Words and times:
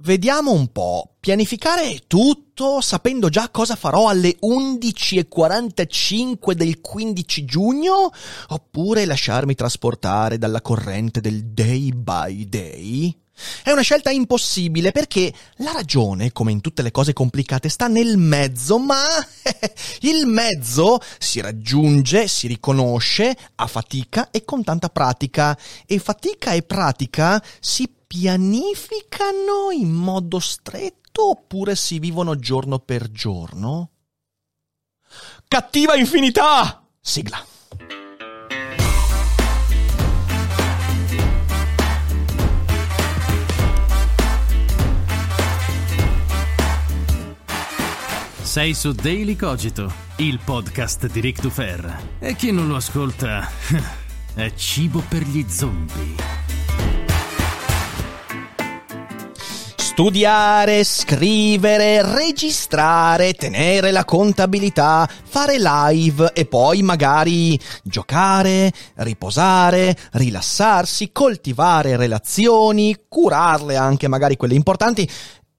Vediamo 0.00 0.52
un 0.52 0.70
po'. 0.72 1.14
Pianificare 1.18 2.02
tutto 2.06 2.82
sapendo 2.82 3.30
già 3.30 3.48
cosa 3.48 3.76
farò 3.76 4.08
alle 4.08 4.36
11.45 4.42 6.52
del 6.52 6.82
15 6.82 7.46
giugno? 7.46 8.10
Oppure 8.48 9.06
lasciarmi 9.06 9.54
trasportare 9.54 10.36
dalla 10.36 10.60
corrente 10.60 11.22
del 11.22 11.46
day 11.46 11.94
by 11.94 12.46
day? 12.46 13.18
È 13.62 13.70
una 13.70 13.82
scelta 13.82 14.10
impossibile 14.10 14.92
perché 14.92 15.32
la 15.56 15.72
ragione, 15.72 16.32
come 16.32 16.52
in 16.52 16.62
tutte 16.62 16.80
le 16.80 16.90
cose 16.90 17.12
complicate, 17.12 17.68
sta 17.68 17.86
nel 17.86 18.16
mezzo, 18.16 18.78
ma 18.78 19.04
il 20.00 20.26
mezzo 20.26 20.98
si 21.18 21.40
raggiunge, 21.40 22.28
si 22.28 22.46
riconosce 22.46 23.36
a 23.56 23.66
fatica 23.66 24.30
e 24.30 24.44
con 24.44 24.64
tanta 24.64 24.88
pratica. 24.88 25.56
E 25.84 25.98
fatica 25.98 26.52
e 26.52 26.62
pratica 26.62 27.42
si 27.60 27.92
pianificano 28.06 29.70
in 29.70 29.90
modo 29.90 30.38
stretto 30.38 31.30
oppure 31.30 31.76
si 31.76 31.98
vivono 31.98 32.38
giorno 32.38 32.78
per 32.78 33.10
giorno? 33.10 33.90
Cattiva 35.46 35.94
infinità! 35.94 36.82
Sigla. 37.00 37.55
Sei 48.56 48.72
su 48.72 48.92
Daily 48.92 49.36
Cogito, 49.36 49.92
il 50.16 50.40
podcast 50.42 51.10
di 51.10 51.20
Rick 51.20 51.42
Dufer. 51.42 52.14
E 52.18 52.34
chi 52.36 52.52
non 52.52 52.68
lo 52.68 52.76
ascolta 52.76 53.46
è 54.34 54.54
cibo 54.54 55.04
per 55.06 55.24
gli 55.24 55.44
zombie. 55.46 56.14
Studiare, 59.76 60.84
scrivere, 60.84 62.00
registrare, 62.00 63.34
tenere 63.34 63.90
la 63.90 64.06
contabilità, 64.06 65.06
fare 65.06 65.56
live 65.58 66.32
e 66.32 66.46
poi 66.46 66.80
magari 66.80 67.60
giocare, 67.82 68.72
riposare, 68.94 69.94
rilassarsi, 70.12 71.12
coltivare 71.12 71.98
relazioni, 71.98 73.04
curarle 73.06 73.76
anche 73.76 74.08
magari 74.08 74.36
quelle 74.36 74.54
importanti. 74.54 75.06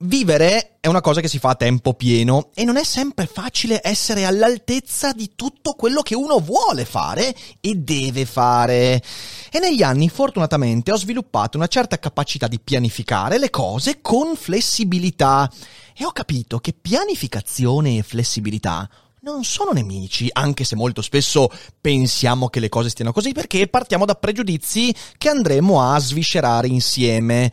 Vivere 0.00 0.76
è 0.78 0.86
una 0.86 1.00
cosa 1.00 1.20
che 1.20 1.26
si 1.26 1.40
fa 1.40 1.50
a 1.50 1.54
tempo 1.56 1.92
pieno 1.94 2.50
e 2.54 2.62
non 2.62 2.76
è 2.76 2.84
sempre 2.84 3.26
facile 3.26 3.80
essere 3.82 4.24
all'altezza 4.26 5.10
di 5.10 5.32
tutto 5.34 5.72
quello 5.72 6.02
che 6.02 6.14
uno 6.14 6.38
vuole 6.38 6.84
fare 6.84 7.34
e 7.60 7.74
deve 7.74 8.24
fare. 8.24 9.02
E 9.50 9.58
negli 9.58 9.82
anni, 9.82 10.08
fortunatamente, 10.08 10.92
ho 10.92 10.96
sviluppato 10.96 11.56
una 11.56 11.66
certa 11.66 11.98
capacità 11.98 12.46
di 12.46 12.60
pianificare 12.60 13.38
le 13.38 13.50
cose 13.50 14.00
con 14.00 14.36
flessibilità 14.36 15.50
e 15.92 16.04
ho 16.04 16.12
capito 16.12 16.60
che 16.60 16.74
pianificazione 16.80 17.96
e 17.96 18.04
flessibilità 18.04 18.88
non 19.20 19.44
sono 19.44 19.72
nemici, 19.72 20.28
anche 20.32 20.64
se 20.64 20.76
molto 20.76 21.02
spesso 21.02 21.50
pensiamo 21.80 22.48
che 22.48 22.60
le 22.60 22.68
cose 22.68 22.90
stiano 22.90 23.12
così, 23.12 23.32
perché 23.32 23.66
partiamo 23.68 24.04
da 24.04 24.14
pregiudizi 24.14 24.94
che 25.16 25.28
andremo 25.28 25.82
a 25.82 25.98
sviscerare 25.98 26.68
insieme. 26.68 27.50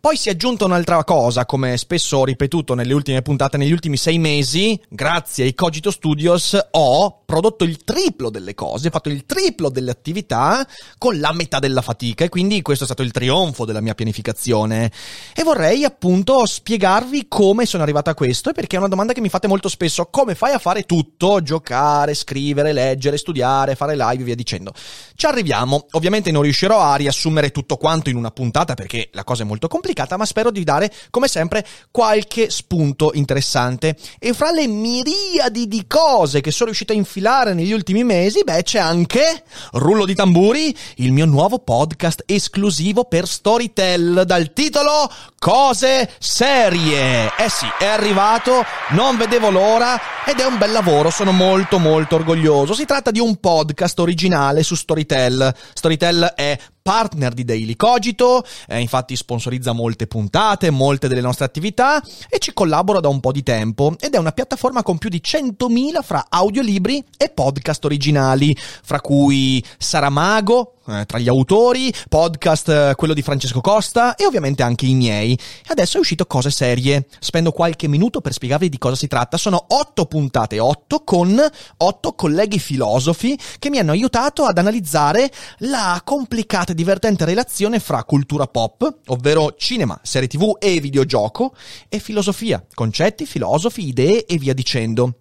Poi 0.00 0.16
si 0.16 0.28
è 0.28 0.32
aggiunta 0.32 0.66
un'altra 0.66 1.02
cosa, 1.04 1.46
come 1.46 1.78
spesso 1.78 2.18
ho 2.18 2.24
ripetuto 2.24 2.74
nelle 2.74 2.92
ultime 2.92 3.22
puntate, 3.22 3.56
negli 3.56 3.72
ultimi 3.72 3.96
sei 3.96 4.18
mesi, 4.18 4.78
grazie 4.88 5.44
ai 5.44 5.54
Cogito 5.54 5.90
Studios, 5.90 6.58
ho 6.72 7.22
prodotto 7.24 7.64
il 7.64 7.84
triplo 7.84 8.28
delle 8.28 8.54
cose, 8.54 8.88
ho 8.88 8.90
fatto 8.90 9.08
il 9.08 9.24
triplo 9.24 9.70
delle 9.70 9.90
attività 9.90 10.66
con 10.98 11.18
la 11.18 11.32
metà 11.32 11.58
della 11.58 11.80
fatica 11.80 12.24
e 12.24 12.28
quindi 12.28 12.60
questo 12.60 12.84
è 12.84 12.86
stato 12.86 13.02
il 13.02 13.12
trionfo 13.12 13.64
della 13.64 13.80
mia 13.80 13.94
pianificazione. 13.94 14.92
E 15.34 15.42
vorrei 15.42 15.84
appunto 15.84 16.44
spiegarvi 16.44 17.26
come 17.26 17.64
sono 17.64 17.82
arrivato 17.82 18.10
a 18.10 18.14
questo, 18.14 18.52
perché 18.52 18.76
è 18.76 18.78
una 18.78 18.88
domanda 18.88 19.14
che 19.14 19.22
mi 19.22 19.30
fate 19.30 19.48
molto 19.48 19.70
spesso, 19.70 20.06
come 20.10 20.34
fai 20.34 20.52
a 20.52 20.58
fare 20.58 20.82
tutto? 20.82 21.03
Giocare, 21.42 22.14
scrivere, 22.14 22.72
leggere, 22.72 23.16
studiare, 23.16 23.74
fare 23.74 23.96
live 23.96 24.22
e 24.22 24.24
via 24.24 24.34
dicendo. 24.34 24.72
Ci 25.16 25.26
arriviamo, 25.26 25.86
ovviamente 25.92 26.30
non 26.30 26.42
riuscirò 26.42 26.80
a 26.80 26.96
riassumere 26.96 27.50
tutto 27.50 27.76
quanto 27.76 28.10
in 28.10 28.16
una 28.16 28.30
puntata 28.30 28.74
perché 28.74 29.08
la 29.12 29.24
cosa 29.24 29.42
è 29.42 29.46
molto 29.46 29.68
complicata, 29.68 30.16
ma 30.16 30.24
spero 30.24 30.50
di 30.50 30.64
dare, 30.64 30.92
come 31.10 31.28
sempre, 31.28 31.64
qualche 31.90 32.50
spunto 32.50 33.12
interessante. 33.14 33.96
E 34.18 34.32
fra 34.32 34.50
le 34.50 34.66
miriadi 34.66 35.66
di 35.66 35.86
cose 35.86 36.40
che 36.40 36.50
sono 36.50 36.66
riuscito 36.66 36.92
a 36.92 36.96
infilare 36.96 37.54
negli 37.54 37.72
ultimi 37.72 38.04
mesi, 38.04 38.42
beh, 38.44 38.62
c'è 38.62 38.78
anche, 38.78 39.44
rullo 39.72 40.04
di 40.04 40.14
tamburi, 40.14 40.76
il 40.96 41.12
mio 41.12 41.26
nuovo 41.26 41.58
podcast 41.58 42.22
esclusivo 42.26 43.04
per 43.04 43.26
Storytel 43.26 44.24
dal 44.26 44.52
titolo 44.52 45.10
Cose 45.38 46.10
Serie. 46.18 47.32
Eh 47.36 47.48
sì, 47.48 47.66
è 47.78 47.86
arrivato, 47.86 48.64
non 48.90 49.16
vedevo 49.16 49.50
l'ora 49.50 50.00
ed 50.26 50.38
è 50.38 50.46
un 50.46 50.58
bel 50.58 50.72
lavoro, 50.72 50.93
sono 51.10 51.32
molto 51.32 51.78
molto 51.78 52.14
orgoglioso. 52.14 52.74
Si 52.74 52.84
tratta 52.84 53.10
di 53.10 53.20
un 53.20 53.36
podcast 53.36 53.98
originale 53.98 54.62
su 54.62 54.74
Storytel. 54.74 55.54
Storytel 55.72 56.32
è 56.34 56.58
partner 56.84 57.32
di 57.32 57.44
Daily 57.44 57.76
Cogito, 57.76 58.44
eh, 58.68 58.78
infatti 58.78 59.16
sponsorizza 59.16 59.72
molte 59.72 60.06
puntate, 60.06 60.68
molte 60.68 61.08
delle 61.08 61.22
nostre 61.22 61.46
attività 61.46 62.02
e 62.28 62.38
ci 62.38 62.52
collabora 62.52 63.00
da 63.00 63.08
un 63.08 63.20
po' 63.20 63.32
di 63.32 63.42
tempo 63.42 63.96
ed 63.98 64.12
è 64.12 64.18
una 64.18 64.32
piattaforma 64.32 64.82
con 64.82 64.98
più 64.98 65.08
di 65.08 65.22
100.000 65.24 66.02
fra 66.02 66.26
audiolibri 66.28 67.02
e 67.16 67.30
podcast 67.30 67.86
originali, 67.86 68.54
fra 68.82 69.00
cui 69.00 69.64
Saramago, 69.78 70.74
eh, 70.86 71.06
tra 71.06 71.18
gli 71.18 71.28
autori, 71.28 71.90
podcast 72.10 72.68
eh, 72.68 72.92
quello 72.94 73.14
di 73.14 73.22
Francesco 73.22 73.62
Costa 73.62 74.14
e 74.16 74.26
ovviamente 74.26 74.62
anche 74.62 74.84
i 74.84 74.94
miei. 74.94 75.32
E 75.32 75.68
adesso 75.68 75.96
è 75.96 76.00
uscito 76.00 76.26
Cose 76.26 76.50
Serie. 76.50 77.06
Spendo 77.18 77.52
qualche 77.52 77.88
minuto 77.88 78.20
per 78.20 78.34
spiegarvi 78.34 78.68
di 78.68 78.76
cosa 78.76 78.94
si 78.94 79.06
tratta. 79.06 79.38
Sono 79.38 79.64
otto 79.68 80.04
puntate, 80.04 80.60
otto 80.60 81.02
con 81.02 81.42
otto 81.78 82.12
colleghi 82.12 82.58
filosofi 82.58 83.38
che 83.58 83.70
mi 83.70 83.78
hanno 83.78 83.92
aiutato 83.92 84.44
ad 84.44 84.58
analizzare 84.58 85.30
la 85.60 86.02
complicata 86.04 86.73
e 86.74 86.76
divertente 86.76 87.24
relazione 87.24 87.78
fra 87.78 88.04
cultura 88.04 88.46
pop, 88.46 88.98
ovvero 89.06 89.54
cinema, 89.56 89.98
serie 90.02 90.28
tv 90.28 90.56
e 90.58 90.80
videogioco, 90.80 91.54
e 91.88 91.98
filosofia, 92.00 92.62
concetti, 92.74 93.24
filosofi, 93.24 93.86
idee 93.86 94.26
e 94.26 94.36
via 94.36 94.52
dicendo. 94.52 95.20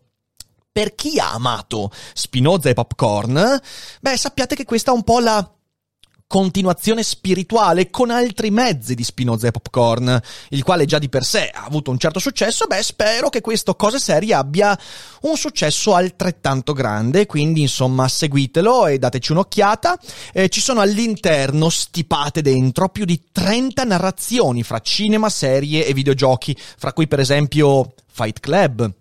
Per 0.72 0.96
chi 0.96 1.19
ha 1.19 1.31
amato 1.31 1.92
Spinoza 2.13 2.69
e 2.69 2.74
Popcorn, 2.74 3.62
beh, 4.02 4.18
sappiate 4.18 4.56
che 4.56 4.66
questa 4.66 4.92
è 4.92 4.96
un 4.96 5.03
po' 5.03 5.19
la 5.19 5.47
continuazione 6.28 7.04
spirituale 7.04 7.90
con 7.90 8.10
altri 8.10 8.50
mezzi 8.50 8.96
di 8.96 9.04
Spinoza 9.04 9.48
e 9.48 9.52
Popcorn, 9.52 10.20
il 10.50 10.64
quale 10.64 10.86
già 10.86 10.98
di 10.98 11.10
per 11.10 11.24
sé 11.24 11.50
ha 11.54 11.64
avuto 11.66 11.92
un 11.92 11.98
certo 11.98 12.20
successo, 12.20 12.66
beh 12.66 12.82
spero 12.82 13.30
che 13.30 13.42
questo 13.42 13.76
Cose 13.76 14.00
Serie 14.00 14.34
abbia 14.34 14.78
un 15.22 15.38
successo 15.38 15.94
altrettanto 15.94 16.74
grande, 16.74 17.26
quindi 17.26 17.62
insomma 17.62 18.08
seguitelo 18.08 18.88
e 18.88 18.98
dateci 18.98 19.32
un'occhiata. 19.32 20.00
Eh, 20.34 20.50
ci 20.50 20.62
sono 20.62 20.82
all'interno 20.82 21.70
stipate 21.70 22.42
dentro 22.42 22.90
più 22.90 23.06
di 23.06 23.22
30 23.32 23.84
narrazioni 23.84 24.64
fra 24.64 24.80
cinema, 24.80 25.30
serie 25.30 25.86
e 25.86 25.94
videogiochi, 25.94 26.58
fra 26.78 26.94
cui 26.94 27.08
per 27.08 27.20
esempio 27.20 27.94
Fight 28.12 28.40
Club, 28.40 28.92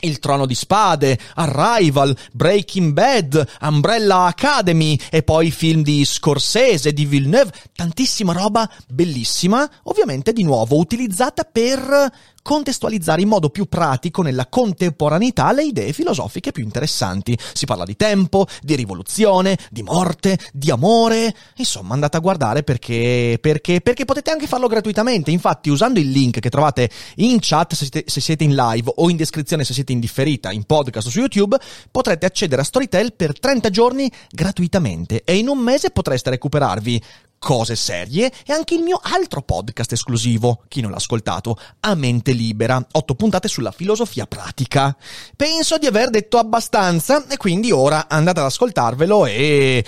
il 0.00 0.18
Trono 0.18 0.46
di 0.46 0.54
Spade, 0.54 1.18
Arrival, 1.34 2.16
Breaking 2.32 2.92
Bad, 2.92 3.46
Umbrella 3.62 4.24
Academy 4.24 4.98
e 5.10 5.22
poi 5.22 5.50
film 5.50 5.82
di 5.82 6.04
Scorsese, 6.04 6.92
di 6.92 7.04
Villeneuve, 7.04 7.52
tantissima 7.74 8.32
roba 8.32 8.70
bellissima, 8.88 9.68
ovviamente 9.84 10.32
di 10.32 10.42
nuovo 10.42 10.76
utilizzata 10.76 11.44
per 11.44 12.12
contestualizzare 12.48 13.20
in 13.20 13.28
modo 13.28 13.50
più 13.50 13.66
pratico 13.66 14.22
nella 14.22 14.46
contemporaneità 14.46 15.52
le 15.52 15.64
idee 15.64 15.92
filosofiche 15.92 16.50
più 16.50 16.62
interessanti. 16.64 17.38
Si 17.52 17.66
parla 17.66 17.84
di 17.84 17.94
tempo, 17.94 18.46
di 18.62 18.74
rivoluzione, 18.74 19.58
di 19.70 19.82
morte, 19.82 20.38
di 20.54 20.70
amore. 20.70 21.34
Insomma, 21.56 21.92
andate 21.92 22.16
a 22.16 22.20
guardare 22.20 22.62
perché, 22.62 23.36
perché, 23.38 23.82
perché 23.82 24.06
potete 24.06 24.30
anche 24.30 24.46
farlo 24.46 24.66
gratuitamente. 24.66 25.30
Infatti, 25.30 25.68
usando 25.68 26.00
il 26.00 26.10
link 26.10 26.40
che 26.40 26.48
trovate 26.48 26.88
in 27.16 27.36
chat 27.38 27.74
se 27.74 27.86
siete, 27.90 28.04
se 28.06 28.22
siete 28.22 28.44
in 28.44 28.54
live 28.54 28.92
o 28.94 29.10
in 29.10 29.16
descrizione 29.18 29.62
se 29.62 29.74
siete 29.74 29.92
in 29.92 30.00
differita, 30.00 30.50
in 30.50 30.64
podcast 30.64 31.08
o 31.08 31.10
su 31.10 31.18
YouTube, 31.18 31.58
potrete 31.90 32.24
accedere 32.24 32.62
a 32.62 32.64
Storytel 32.64 33.12
per 33.12 33.38
30 33.38 33.68
giorni 33.68 34.10
gratuitamente 34.30 35.20
e 35.22 35.36
in 35.36 35.48
un 35.48 35.58
mese 35.58 35.90
potreste 35.90 36.30
recuperarvi 36.30 37.02
cose 37.38 37.76
serie 37.76 38.32
e 38.44 38.52
anche 38.52 38.74
il 38.74 38.82
mio 38.82 39.00
altro 39.02 39.42
podcast 39.42 39.92
esclusivo, 39.92 40.64
chi 40.68 40.80
non 40.80 40.90
l'ha 40.90 40.96
ascoltato, 40.96 41.56
A 41.80 41.94
Mente 41.94 42.32
Libera, 42.32 42.84
otto 42.92 43.14
puntate 43.14 43.48
sulla 43.48 43.72
filosofia 43.72 44.26
pratica. 44.26 44.96
Penso 45.36 45.78
di 45.78 45.86
aver 45.86 46.10
detto 46.10 46.38
abbastanza 46.38 47.26
e 47.28 47.36
quindi 47.36 47.70
ora 47.70 48.08
andate 48.08 48.40
ad 48.40 48.46
ascoltarvelo 48.46 49.26
e... 49.26 49.84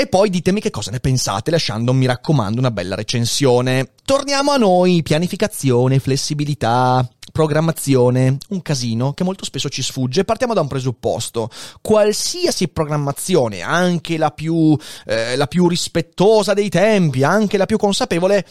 E 0.00 0.06
poi 0.06 0.30
ditemi 0.30 0.62
che 0.62 0.70
cosa 0.70 0.90
ne 0.90 0.98
pensate 0.98 1.50
lasciando, 1.50 1.92
mi 1.92 2.06
raccomando, 2.06 2.58
una 2.58 2.70
bella 2.70 2.94
recensione. 2.94 3.90
Torniamo 4.02 4.50
a 4.50 4.56
noi, 4.56 5.02
pianificazione, 5.02 5.98
flessibilità, 5.98 7.06
programmazione, 7.32 8.36
un 8.48 8.62
casino 8.62 9.12
che 9.12 9.24
molto 9.24 9.44
spesso 9.44 9.68
ci 9.68 9.82
sfugge. 9.82 10.24
Partiamo 10.24 10.54
da 10.54 10.60
un 10.60 10.68
presupposto. 10.68 11.50
Qualsiasi 11.80 12.68
programmazione, 12.68 13.62
anche 13.62 14.16
la 14.16 14.30
più, 14.30 14.76
eh, 15.06 15.36
la 15.36 15.46
più 15.46 15.68
rispettosa 15.68 16.54
dei 16.54 16.68
tempi, 16.68 17.22
anche 17.22 17.56
la 17.56 17.66
più 17.66 17.78
consapevole, 17.78 18.46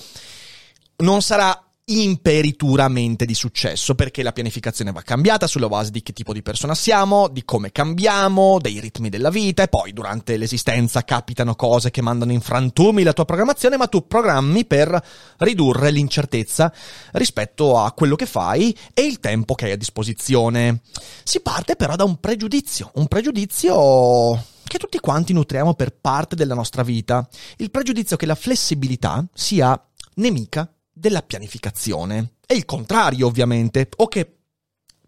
non 0.98 1.22
sarà 1.22 1.69
imperituramente 1.90 3.26
di 3.26 3.34
successo 3.34 3.96
perché 3.96 4.22
la 4.22 4.32
pianificazione 4.32 4.92
va 4.92 5.02
cambiata 5.02 5.48
sulla 5.48 5.68
base 5.68 5.92
di 5.92 6.04
che 6.04 6.14
tipo 6.14 6.34
di 6.34 6.42
persona 6.42 6.76
siamo, 6.76 7.28
di 7.28 7.44
come 7.44 7.72
cambiamo, 7.72 8.60
dei 8.60 8.80
ritmi 8.80 9.10
della 9.10 9.30
vita 9.30 9.64
e 9.64 9.68
poi 9.68 9.92
durante 9.94 10.38
l'esistenza 10.38 11.04
capitano 11.04 11.56
cose 11.56 11.92
che 11.92 12.02
mandano 12.02 12.32
in 12.32 12.42
frantumi 12.42 13.04
la 13.04 13.14
tua 13.14 13.26
programmazione, 13.26 13.78
ma 13.78 13.88
tu 13.88 14.06
programmi 14.08 14.66
per 14.66 15.02
ridurre 15.38 15.92
l'incertezza 15.92 16.72
rispetto 17.14 17.78
a 17.80 17.92
quello 17.94 18.16
che 18.16 18.26
fai 18.26 18.76
e 18.94 19.04
il 19.04 19.20
tempo 19.20 19.56
che 19.56 19.66
hai 19.66 19.72
a 19.72 19.78
disposizione. 19.78 20.82
Si 21.24 21.42
parte 21.42 21.76
però 21.76 21.96
da 21.96 22.04
un 22.04 22.20
pregiudizio, 22.20 22.92
un 22.96 23.08
pregiudizio 23.08 24.44
che 24.64 24.78
tutti 24.78 25.00
quanti 25.00 25.34
nutriamo 25.34 25.74
per 25.74 25.96
parte 26.00 26.36
della 26.36 26.54
nostra 26.54 26.84
vita, 26.84 27.28
il 27.58 27.72
pregiudizio 27.72 28.16
che 28.18 28.28
la 28.28 28.36
flessibilità 28.36 29.26
sia 29.34 29.82
nemica 30.16 30.72
della 31.00 31.22
pianificazione. 31.22 32.34
E 32.46 32.56
il 32.56 32.66
contrario, 32.66 33.28
ovviamente, 33.28 33.90
o 33.98 34.08
che 34.08 34.40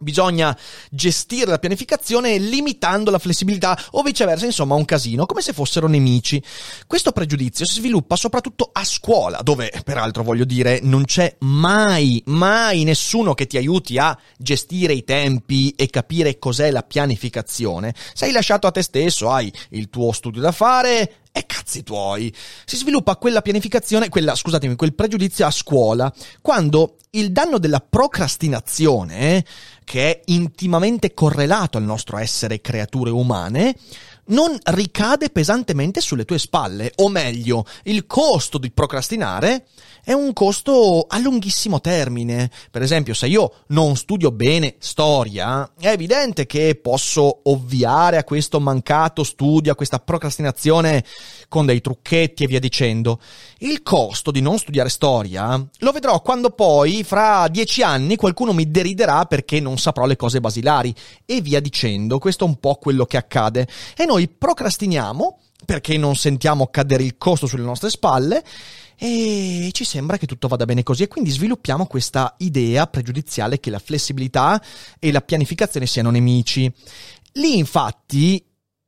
Bisogna 0.01 0.57
gestire 0.89 1.45
la 1.45 1.59
pianificazione 1.59 2.38
limitando 2.39 3.11
la 3.11 3.19
flessibilità 3.19 3.77
o 3.91 4.01
viceversa, 4.01 4.45
insomma, 4.45 4.73
un 4.73 4.83
casino, 4.83 5.27
come 5.27 5.41
se 5.41 5.53
fossero 5.53 5.88
nemici. 5.88 6.41
Questo 6.88 7.11
pregiudizio 7.11 7.65
si 7.65 7.75
sviluppa 7.75 8.15
soprattutto 8.15 8.69
a 8.71 8.83
scuola, 8.83 9.41
dove, 9.43 9.71
peraltro 9.83 10.23
voglio 10.23 10.43
dire, 10.43 10.79
non 10.81 11.05
c'è 11.05 11.35
mai, 11.41 12.21
mai 12.25 12.83
nessuno 12.83 13.35
che 13.35 13.45
ti 13.45 13.57
aiuti 13.57 13.99
a 13.99 14.17
gestire 14.38 14.93
i 14.93 15.03
tempi 15.03 15.69
e 15.77 15.88
capire 15.88 16.39
cos'è 16.39 16.71
la 16.71 16.81
pianificazione. 16.81 17.93
Sei 18.13 18.31
lasciato 18.31 18.65
a 18.65 18.71
te 18.71 18.81
stesso, 18.81 19.29
hai 19.29 19.53
il 19.69 19.89
tuo 19.89 20.11
studio 20.13 20.41
da 20.41 20.51
fare, 20.51 21.20
e 21.31 21.45
cazzi 21.45 21.83
tuoi! 21.83 22.33
Si 22.66 22.75
sviluppa 22.78 23.16
quella 23.16 23.42
pianificazione, 23.42 24.10
quella, 24.10 24.36
scusatemi, 24.36 24.75
quel 24.75 24.94
pregiudizio 24.94 25.45
a 25.45 25.51
scuola, 25.51 26.13
quando 26.42 26.98
il 27.12 27.31
danno 27.31 27.57
della 27.57 27.80
procrastinazione, 27.80 29.44
che 29.83 30.12
è 30.12 30.22
intimamente 30.25 31.13
correlato 31.13 31.78
al 31.78 31.83
nostro 31.83 32.18
essere 32.18 32.62
creature 32.62 33.10
umane, 33.10 33.75
non 34.31 34.57
ricade 34.63 35.30
pesantemente 35.30 36.01
sulle 36.01 36.25
tue 36.25 36.39
spalle, 36.39 36.92
o 36.98 37.10
meglio, 37.10 37.66
il 37.83 38.06
costo 38.06 38.57
di 38.57 38.72
procrastinare 38.72 39.66
è 40.04 40.13
un 40.13 40.33
costo 40.33 41.06
a 41.07 41.19
lunghissimo 41.19 41.80
termine. 41.80 42.50
Per 42.72 42.81
esempio, 42.81 43.13
se 43.13 43.28
io 43.28 43.54
non 43.68 43.95
studio 43.95 44.31
bene 44.31 44.75
storia, 44.80 45.72
è 45.80 45.89
evidente 45.89 46.45
che 46.45 46.80
posso 46.81 47.42
ovviare 47.44 48.18
a 48.18 48.24
questo 48.24 48.60
mancato 48.60 49.24
studio, 49.24 49.72
a 49.72 49.75
questa 49.75 50.00
procrastinazione 50.00 51.06
con 51.51 51.65
dei 51.65 51.81
trucchetti 51.81 52.45
e 52.45 52.48
via 52.48 52.62
dicendo. 52.62 53.19
Il 53.57 53.83
costo 53.83 54.31
di 54.31 54.39
non 54.39 54.57
studiare 54.57 54.88
storia 54.88 55.62
lo 55.80 55.92
vedrò 55.92 56.21
quando 56.21 56.51
poi, 56.51 57.03
fra 57.03 57.50
dieci 57.50 57.83
anni, 57.83 58.15
qualcuno 58.15 58.53
mi 58.53 58.71
deriderà 58.71 59.25
perché 59.25 59.59
non 59.59 59.77
saprò 59.77 60.06
le 60.06 60.15
cose 60.15 60.39
basilari 60.39 60.95
e 61.25 61.42
via 61.42 61.59
dicendo. 61.59 62.19
Questo 62.19 62.45
è 62.45 62.48
un 62.48 62.57
po' 62.57 62.75
quello 62.75 63.06
che 63.06 63.18
accade. 63.18 63.68
E 63.98 64.06
noi 64.06 64.30
procrastiniamo 64.30 65.39
perché 65.65 65.98
non 65.98 66.15
sentiamo 66.15 66.68
cadere 66.68 67.03
il 67.03 67.18
costo 67.18 67.48
sulle 67.48 67.63
nostre 67.63 67.89
spalle 67.89 68.42
e 68.98 69.69
ci 69.74 69.83
sembra 69.83 70.18
che 70.18 70.27
tutto 70.27 70.48
vada 70.48 70.63
bene 70.63 70.83
così 70.83 71.03
e 71.03 71.07
quindi 71.09 71.31
sviluppiamo 71.31 71.86
questa 71.86 72.33
idea 72.38 72.88
pregiudiziale 72.88 73.59
che 73.59 73.69
la 73.69 73.80
flessibilità 73.80 74.62
e 75.00 75.12
la 75.12 75.21
pianificazione 75.21 75.86
siano 75.86 76.12
nemici. 76.12 76.71
Lì 77.33 77.57
infatti 77.57 78.42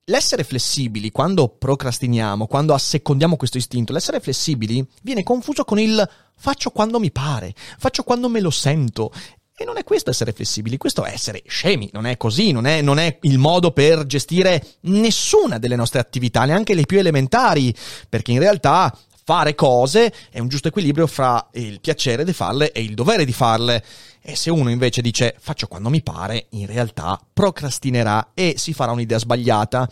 L'essere 0.08 0.44
flessibili, 0.44 1.12
quando 1.12 1.48
procrastiniamo, 1.48 2.46
quando 2.46 2.74
assecondiamo 2.74 3.38
questo 3.38 3.58
istinto, 3.58 3.94
l'essere 3.94 4.20
flessibili 4.20 4.86
viene 5.02 5.24
confuso 5.24 5.64
con 5.64 5.80
il 5.80 6.06
faccio 6.36 6.72
quando 6.72 7.00
mi 7.00 7.10
pare, 7.10 7.54
faccio 7.78 8.04
quando 8.04 8.28
me 8.28 8.42
lo 8.42 8.50
sento. 8.50 9.14
E 9.56 9.64
non 9.64 9.78
è 9.78 9.86
questo 9.86 10.10
essere 10.10 10.34
flessibili, 10.34 10.76
questo 10.76 11.06
è 11.06 11.14
essere 11.14 11.42
scemi, 11.46 11.90
non 11.94 12.06
è 12.06 12.18
così, 12.18 12.52
non 12.52 12.66
è, 12.66 12.82
non 12.82 13.00
è 13.00 13.18
il 13.22 13.38
modo 13.38 13.72
per 13.72 14.06
gestire 14.06 14.62
nessuna 14.82 15.58
delle 15.58 15.78
nostre 15.78 16.02
attività, 16.02 16.44
neanche 16.44 16.74
le 16.74 16.86
più 16.86 17.00
elementari, 17.00 17.74
perché 18.10 18.34
in 18.34 18.40
realtà 18.40 18.94
fare 19.24 19.56
cose 19.56 20.14
è 20.32 20.40
un 20.40 20.50
giusto 20.50 20.68
equilibrio 20.68 21.08
fra 21.08 21.48
il 21.54 21.80
piacere 21.80 22.26
di 22.26 22.34
farle 22.34 22.74
e 22.74 22.82
il 22.82 22.94
dovere 22.94 23.24
di 23.24 23.32
farle. 23.32 23.82
E 24.26 24.38
se 24.38 24.50
uno 24.50 24.70
invece 24.70 25.02
dice 25.02 25.36
faccio 25.38 25.68
quando 25.68 25.90
mi 25.90 26.02
pare, 26.02 26.46
in 26.52 26.66
realtà 26.66 27.20
procrastinerà 27.34 28.30
e 28.34 28.54
si 28.58 28.72
farà 28.74 28.94
un'idea 28.94 29.20
sbagliata. 29.20 29.90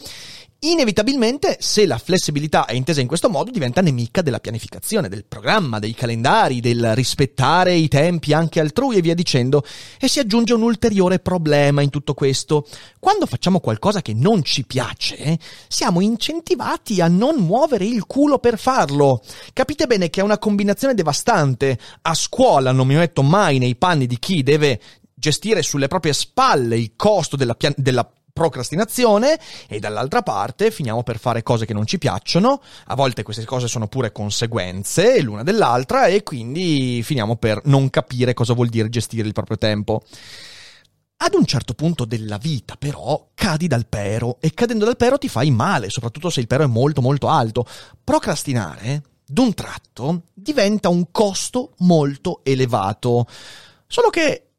Inevitabilmente, 0.64 1.58
se 1.60 1.88
la 1.88 1.98
flessibilità 1.98 2.66
è 2.66 2.74
intesa 2.74 3.02
in 3.02 3.08
questo 3.08 3.32
modo, 3.32 3.50
diventa 3.50 3.82
nemica 3.82 4.22
della 4.22 4.40
pianificazione, 4.40 5.10
del 5.10 5.26
programma, 5.26 5.80
dei 5.80 5.96
calendari, 5.96 6.60
del 6.60 6.94
rispettare 6.94 7.74
i 7.74 7.88
tempi 7.88 8.32
anche 8.32 8.60
altrui 8.60 8.98
e 8.98 9.02
via 9.02 9.16
dicendo. 9.16 9.66
E 10.00 10.08
si 10.08 10.20
aggiunge 10.20 10.54
un 10.54 10.62
ulteriore 10.62 11.18
problema 11.18 11.82
in 11.82 11.90
tutto 11.90 12.14
questo. 12.14 12.68
Quando 13.00 13.26
facciamo 13.26 13.60
qualcosa 13.60 14.04
che 14.04 14.14
non 14.14 14.44
ci 14.44 14.64
piace, 14.64 15.40
siamo 15.68 16.00
incentivati 16.00 17.02
a 17.02 17.08
non 17.08 17.38
muovere 17.38 17.86
il 17.86 18.06
culo 18.06 18.38
per 18.38 18.60
farlo. 18.60 19.24
Capite 19.54 19.88
bene 19.88 20.12
che 20.12 20.22
è 20.22 20.24
una 20.24 20.38
combinazione 20.38 20.94
devastante. 20.94 21.76
A 22.04 22.14
scuola 22.14 22.72
non 22.72 22.86
mi 22.86 22.94
metto 22.94 23.24
mai 23.24 23.58
nei 23.58 23.76
panni 23.78 24.06
di 24.06 24.20
chi 24.20 24.44
deve 24.44 24.80
gestire 25.16 25.64
sulle 25.64 25.88
proprie 25.88 26.14
spalle 26.14 26.78
il 26.78 26.94
costo 26.96 27.36
della, 27.36 27.56
pian- 27.56 27.74
della 27.78 28.08
procrastinazione 28.32 29.40
e 29.68 29.80
dall'altra 29.80 30.22
parte 30.22 30.72
finiamo 30.72 31.04
per 31.04 31.20
fare 31.20 31.44
cose 31.44 31.66
che 31.66 31.74
non 31.74 31.86
ci 31.86 31.98
piacciono, 31.98 32.62
a 32.86 32.96
volte 32.96 33.24
queste 33.24 33.46
cose 33.46 33.68
sono 33.68 33.88
pure 33.88 34.12
conseguenze 34.12 35.22
l'una 35.22 35.44
dell'altra 35.44 36.06
e 36.06 36.24
quindi 36.24 37.02
finiamo 37.04 37.36
per 37.36 37.62
non 37.66 37.90
capire 37.90 38.34
cosa 38.34 38.54
vuol 38.54 38.70
dire 38.70 38.90
gestire 38.90 39.28
il 39.28 39.34
proprio 39.34 39.58
tempo. 39.58 40.02
Ad 41.24 41.36
un 41.36 41.46
certo 41.46 41.76
punto 41.76 42.06
della 42.06 42.38
vita, 42.38 42.76
però, 42.78 43.30
cadi 43.36 43.68
dal 43.68 43.86
pero 43.86 44.38
e 44.40 44.56
cadendo 44.56 44.86
dal 44.86 44.98
pero 44.98 45.20
ti 45.20 45.30
fai 45.30 45.52
male, 45.52 45.92
soprattutto 45.92 46.32
se 46.32 46.40
il 46.40 46.48
pero 46.48 46.64
è 46.64 46.68
molto 46.68 47.00
molto 47.00 47.28
alto. 47.28 47.64
Procrastinare, 48.04 49.04
d'un 49.24 49.54
tratto, 49.54 50.24
diventa 50.34 50.90
un 50.90 51.12
costo 51.12 51.74
molto 51.80 52.40
elevato. 52.44 53.28
Solo 53.86 54.10
che 54.10 54.51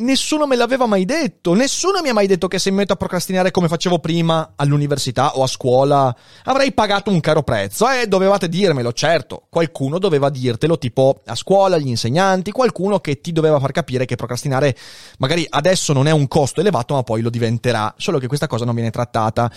Nessuno 0.00 0.46
me 0.46 0.56
l'aveva 0.56 0.86
mai 0.86 1.04
detto, 1.04 1.52
nessuno 1.52 2.00
mi 2.00 2.08
ha 2.08 2.14
mai 2.14 2.26
detto 2.26 2.48
che 2.48 2.58
se 2.58 2.70
mi 2.70 2.76
metto 2.76 2.94
a 2.94 2.96
procrastinare 2.96 3.50
come 3.50 3.68
facevo 3.68 3.98
prima 3.98 4.52
all'università 4.56 5.36
o 5.36 5.42
a 5.42 5.46
scuola 5.46 6.14
avrei 6.44 6.72
pagato 6.72 7.10
un 7.10 7.20
caro 7.20 7.42
prezzo. 7.42 7.88
Eh, 7.90 8.06
dovevate 8.06 8.48
dirmelo, 8.48 8.92
certo, 8.92 9.44
qualcuno 9.50 9.98
doveva 9.98 10.30
dirtelo, 10.30 10.78
tipo 10.78 11.20
a 11.26 11.34
scuola, 11.34 11.76
gli 11.76 11.88
insegnanti, 11.88 12.50
qualcuno 12.50 13.00
che 13.00 13.20
ti 13.20 13.32
doveva 13.32 13.60
far 13.60 13.72
capire 13.72 14.06
che 14.06 14.16
procrastinare 14.16 14.74
magari 15.18 15.46
adesso 15.48 15.92
non 15.92 16.06
è 16.06 16.10
un 16.10 16.28
costo 16.28 16.60
elevato 16.60 16.94
ma 16.94 17.02
poi 17.02 17.20
lo 17.20 17.30
diventerà, 17.30 17.94
solo 17.98 18.18
che 18.18 18.26
questa 18.26 18.46
cosa 18.46 18.64
non 18.64 18.74
viene 18.74 18.90
trattata. 18.90 19.50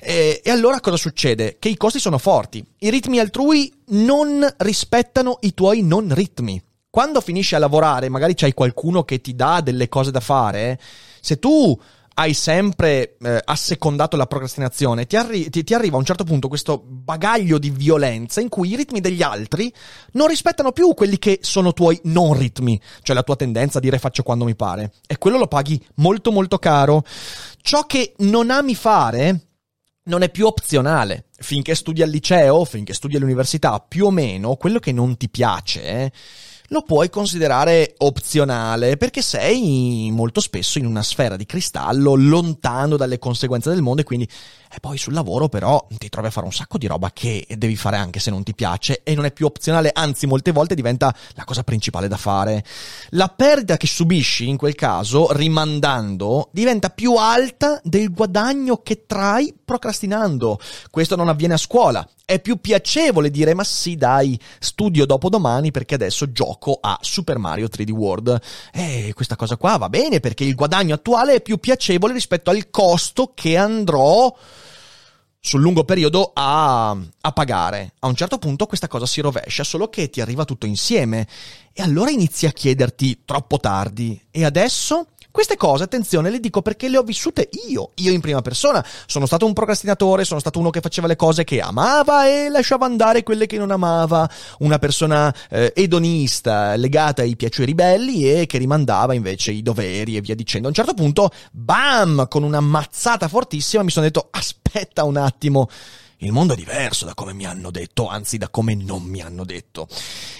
E, 0.00 0.40
e 0.42 0.50
allora 0.50 0.80
cosa 0.80 0.96
succede? 0.96 1.56
Che 1.58 1.68
i 1.68 1.76
costi 1.76 1.98
sono 1.98 2.16
forti, 2.16 2.64
i 2.78 2.88
ritmi 2.88 3.18
altrui 3.18 3.70
non 3.88 4.46
rispettano 4.56 5.36
i 5.42 5.52
tuoi 5.52 5.82
non 5.82 6.12
ritmi 6.14 6.62
quando 6.92 7.22
finisci 7.22 7.54
a 7.54 7.58
lavorare, 7.58 8.10
magari 8.10 8.34
c'hai 8.34 8.52
qualcuno 8.52 9.02
che 9.02 9.22
ti 9.22 9.34
dà 9.34 9.62
delle 9.62 9.88
cose 9.88 10.10
da 10.10 10.20
fare, 10.20 10.78
se 11.22 11.38
tu 11.38 11.80
hai 12.16 12.34
sempre 12.34 13.16
eh, 13.18 13.40
assecondato 13.42 14.18
la 14.18 14.26
procrastinazione, 14.26 15.06
ti, 15.06 15.16
arri- 15.16 15.48
ti, 15.48 15.64
ti, 15.64 15.72
arriva 15.72 15.96
a 15.96 16.00
un 16.00 16.04
certo 16.04 16.24
punto 16.24 16.48
questo 16.48 16.84
bagaglio 16.86 17.56
di 17.56 17.70
violenza 17.70 18.42
in 18.42 18.50
cui 18.50 18.68
i 18.68 18.76
ritmi 18.76 19.00
degli 19.00 19.22
altri 19.22 19.72
non 20.12 20.28
rispettano 20.28 20.72
più 20.72 20.92
quelli 20.92 21.18
che 21.18 21.38
sono 21.40 21.72
tuoi 21.72 21.98
non 22.04 22.36
ritmi, 22.36 22.78
cioè 23.00 23.16
la 23.16 23.22
tua 23.22 23.36
tendenza 23.36 23.78
a 23.78 23.80
dire 23.80 23.98
faccio 23.98 24.22
quando 24.22 24.44
mi 24.44 24.54
pare. 24.54 24.92
E 25.06 25.16
quello 25.16 25.38
lo 25.38 25.46
paghi 25.46 25.82
molto 25.94 26.30
molto 26.30 26.58
caro. 26.58 27.06
Ciò 27.62 27.86
che 27.86 28.12
non 28.18 28.50
ami 28.50 28.74
fare 28.74 29.46
non 30.04 30.20
è 30.20 30.28
più 30.28 30.44
opzionale. 30.44 31.28
Finché 31.38 31.74
studi 31.74 32.02
al 32.02 32.10
liceo, 32.10 32.66
finché 32.66 32.92
studi 32.92 33.16
all'università, 33.16 33.80
più 33.80 34.04
o 34.04 34.10
meno 34.10 34.56
quello 34.56 34.78
che 34.78 34.92
non 34.92 35.16
ti 35.16 35.30
piace. 35.30 35.82
Eh, 35.82 36.12
lo 36.72 36.80
puoi 36.80 37.10
considerare 37.10 37.94
opzionale 37.98 38.96
perché 38.96 39.20
sei 39.20 40.08
molto 40.10 40.40
spesso 40.40 40.78
in 40.78 40.86
una 40.86 41.02
sfera 41.02 41.36
di 41.36 41.44
cristallo 41.44 42.14
lontano 42.14 42.96
dalle 42.96 43.18
conseguenze 43.18 43.68
del 43.68 43.82
mondo 43.82 44.00
e 44.00 44.04
quindi 44.04 44.26
e 44.74 44.80
poi 44.80 44.96
sul 44.96 45.12
lavoro 45.12 45.50
però 45.50 45.86
ti 45.98 46.08
trovi 46.08 46.28
a 46.28 46.30
fare 46.30 46.46
un 46.46 46.52
sacco 46.52 46.78
di 46.78 46.86
roba 46.86 47.10
che 47.12 47.46
devi 47.58 47.76
fare 47.76 47.98
anche 47.98 48.20
se 48.20 48.30
non 48.30 48.42
ti 48.42 48.54
piace 48.54 49.02
e 49.02 49.14
non 49.14 49.26
è 49.26 49.30
più 49.30 49.44
opzionale, 49.44 49.90
anzi 49.92 50.26
molte 50.26 50.50
volte 50.50 50.74
diventa 50.74 51.14
la 51.34 51.44
cosa 51.44 51.62
principale 51.62 52.08
da 52.08 52.16
fare. 52.16 52.64
La 53.10 53.28
perdita 53.28 53.76
che 53.76 53.86
subisci 53.86 54.48
in 54.48 54.56
quel 54.56 54.74
caso, 54.74 55.30
rimandando, 55.32 56.48
diventa 56.52 56.88
più 56.88 57.16
alta 57.16 57.82
del 57.84 58.10
guadagno 58.14 58.78
che 58.78 59.04
trai 59.04 59.54
procrastinando. 59.62 60.58
Questo 60.90 61.16
non 61.16 61.28
avviene 61.28 61.54
a 61.54 61.58
scuola. 61.58 62.08
È 62.24 62.40
più 62.40 62.56
piacevole 62.58 63.30
dire 63.30 63.52
ma 63.52 63.64
sì 63.64 63.96
dai, 63.96 64.40
studio 64.58 65.04
dopo 65.04 65.28
domani 65.28 65.70
perché 65.70 65.96
adesso 65.96 66.32
gioco 66.32 66.61
a 66.80 66.98
Super 67.00 67.38
Mario 67.38 67.66
3D 67.66 67.90
World. 67.90 68.40
E 68.72 69.12
questa 69.14 69.36
cosa 69.36 69.56
qua 69.56 69.76
va 69.76 69.88
bene 69.88 70.20
perché 70.20 70.44
il 70.44 70.54
guadagno 70.54 70.94
attuale 70.94 71.34
è 71.34 71.40
più 71.40 71.58
piacevole 71.58 72.12
rispetto 72.12 72.50
al 72.50 72.70
costo 72.70 73.32
che 73.34 73.56
andrò 73.56 74.34
sul 75.44 75.60
lungo 75.60 75.84
periodo 75.84 76.30
a, 76.32 76.90
a, 76.90 77.32
pagare. 77.32 77.94
A 77.98 78.06
un 78.06 78.14
certo 78.14 78.38
punto 78.38 78.66
questa 78.66 78.86
cosa 78.86 79.06
si 79.06 79.20
rovescia, 79.20 79.64
solo 79.64 79.88
che 79.88 80.08
ti 80.08 80.20
arriva 80.20 80.44
tutto 80.44 80.66
insieme. 80.66 81.26
E 81.72 81.82
allora 81.82 82.10
inizi 82.10 82.46
a 82.46 82.52
chiederti 82.52 83.22
troppo 83.24 83.58
tardi. 83.58 84.20
E 84.30 84.44
adesso? 84.44 85.08
Queste 85.32 85.56
cose, 85.56 85.84
attenzione, 85.84 86.28
le 86.28 86.40
dico 86.40 86.60
perché 86.60 86.90
le 86.90 86.98
ho 86.98 87.02
vissute 87.02 87.48
io, 87.66 87.92
io 87.94 88.12
in 88.12 88.20
prima 88.20 88.42
persona. 88.42 88.84
Sono 89.06 89.24
stato 89.24 89.46
un 89.46 89.54
procrastinatore, 89.54 90.26
sono 90.26 90.38
stato 90.38 90.58
uno 90.58 90.68
che 90.68 90.82
faceva 90.82 91.06
le 91.06 91.16
cose 91.16 91.42
che 91.42 91.58
amava 91.58 92.28
e 92.28 92.50
lasciava 92.50 92.84
andare 92.84 93.22
quelle 93.22 93.46
che 93.46 93.56
non 93.56 93.70
amava, 93.70 94.28
una 94.58 94.78
persona 94.78 95.34
eh, 95.48 95.72
edonista, 95.74 96.76
legata 96.76 97.22
ai 97.22 97.34
piaceri 97.34 97.74
belli 97.74 98.30
e 98.30 98.44
che 98.44 98.58
rimandava 98.58 99.14
invece 99.14 99.52
i 99.52 99.62
doveri 99.62 100.18
e 100.18 100.20
via 100.20 100.34
dicendo. 100.34 100.66
A 100.66 100.70
un 100.70 100.76
certo 100.76 100.92
punto, 100.92 101.30
bam, 101.50 102.28
con 102.28 102.42
una 102.42 102.60
mazzata 102.60 103.26
fortissima 103.26 103.82
mi 103.82 103.90
sono 103.90 104.04
detto 104.04 104.28
aspetta 104.30 105.04
un 105.04 105.16
attimo 105.16 105.66
il 106.22 106.32
mondo 106.32 106.52
è 106.52 106.56
diverso 106.56 107.04
da 107.04 107.14
come 107.14 107.32
mi 107.32 107.44
hanno 107.46 107.70
detto, 107.70 108.06
anzi 108.06 108.38
da 108.38 108.48
come 108.48 108.74
non 108.74 109.02
mi 109.02 109.20
hanno 109.20 109.44
detto. 109.44 109.88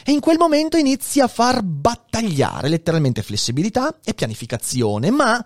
E 0.04 0.12
in 0.12 0.20
quel 0.20 0.38
momento 0.38 0.76
inizi 0.76 1.20
a 1.20 1.26
far 1.26 1.62
battagliare 1.62 2.68
letteralmente 2.68 3.22
flessibilità 3.22 3.98
e 4.04 4.14
pianificazione, 4.14 5.10
ma 5.10 5.44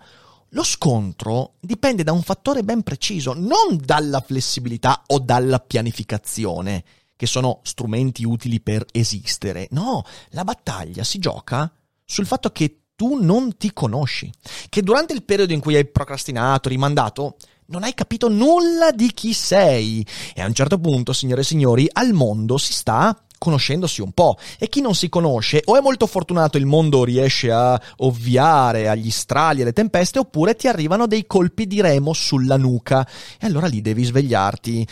lo 0.51 0.63
scontro 0.63 1.55
dipende 1.59 2.03
da 2.03 2.11
un 2.11 2.21
fattore 2.21 2.63
ben 2.63 2.83
preciso, 2.83 3.33
non 3.33 3.79
dalla 3.83 4.21
flessibilità 4.21 5.03
o 5.07 5.19
dalla 5.19 5.59
pianificazione, 5.59 6.83
che 7.15 7.25
sono 7.25 7.61
strumenti 7.63 8.23
utili 8.23 8.61
per 8.61 8.85
esistere. 8.91 9.67
No, 9.71 10.03
la 10.29 10.43
battaglia 10.43 11.03
si 11.03 11.17
gioca 11.17 11.71
sul 12.05 12.27
fatto 12.27 12.51
che 12.51 12.81
tu 12.95 13.21
non 13.21 13.57
ti 13.57 13.73
conosci, 13.73 14.31
che 14.69 14.81
durante 14.81 15.13
il 15.13 15.23
periodo 15.23 15.53
in 15.53 15.59
cui 15.59 15.75
hai 15.75 15.85
procrastinato, 15.85 16.69
rimandato, 16.69 17.37
non 17.67 17.83
hai 17.83 17.93
capito 17.93 18.29
nulla 18.29 18.91
di 18.91 19.11
chi 19.13 19.33
sei. 19.33 20.05
E 20.33 20.41
a 20.41 20.45
un 20.45 20.53
certo 20.53 20.79
punto, 20.79 21.13
signore 21.13 21.41
e 21.41 21.45
signori, 21.45 21.87
al 21.91 22.13
mondo 22.13 22.57
si 22.57 22.73
sta 22.73 23.19
conoscendosi 23.37 24.01
un 24.01 24.11
po'. 24.11 24.37
E 24.57 24.69
chi 24.69 24.81
non 24.81 24.95
si 24.95 25.09
conosce 25.09 25.61
o 25.65 25.77
è 25.77 25.81
molto 25.81 26.07
fortunato 26.07 26.57
il 26.57 26.65
mondo 26.65 27.03
riesce 27.03 27.51
a 27.51 27.79
ovviare 27.97 28.87
agli 28.87 29.11
strali 29.11 29.59
e 29.59 29.61
alle 29.63 29.73
tempeste 29.73 30.19
oppure 30.19 30.55
ti 30.55 30.67
arrivano 30.67 31.07
dei 31.07 31.25
colpi 31.25 31.67
di 31.67 31.81
remo 31.81 32.13
sulla 32.13 32.57
nuca 32.57 33.07
e 33.39 33.45
allora 33.45 33.67
lì 33.67 33.81
devi 33.81 34.03
svegliarti. 34.03 34.87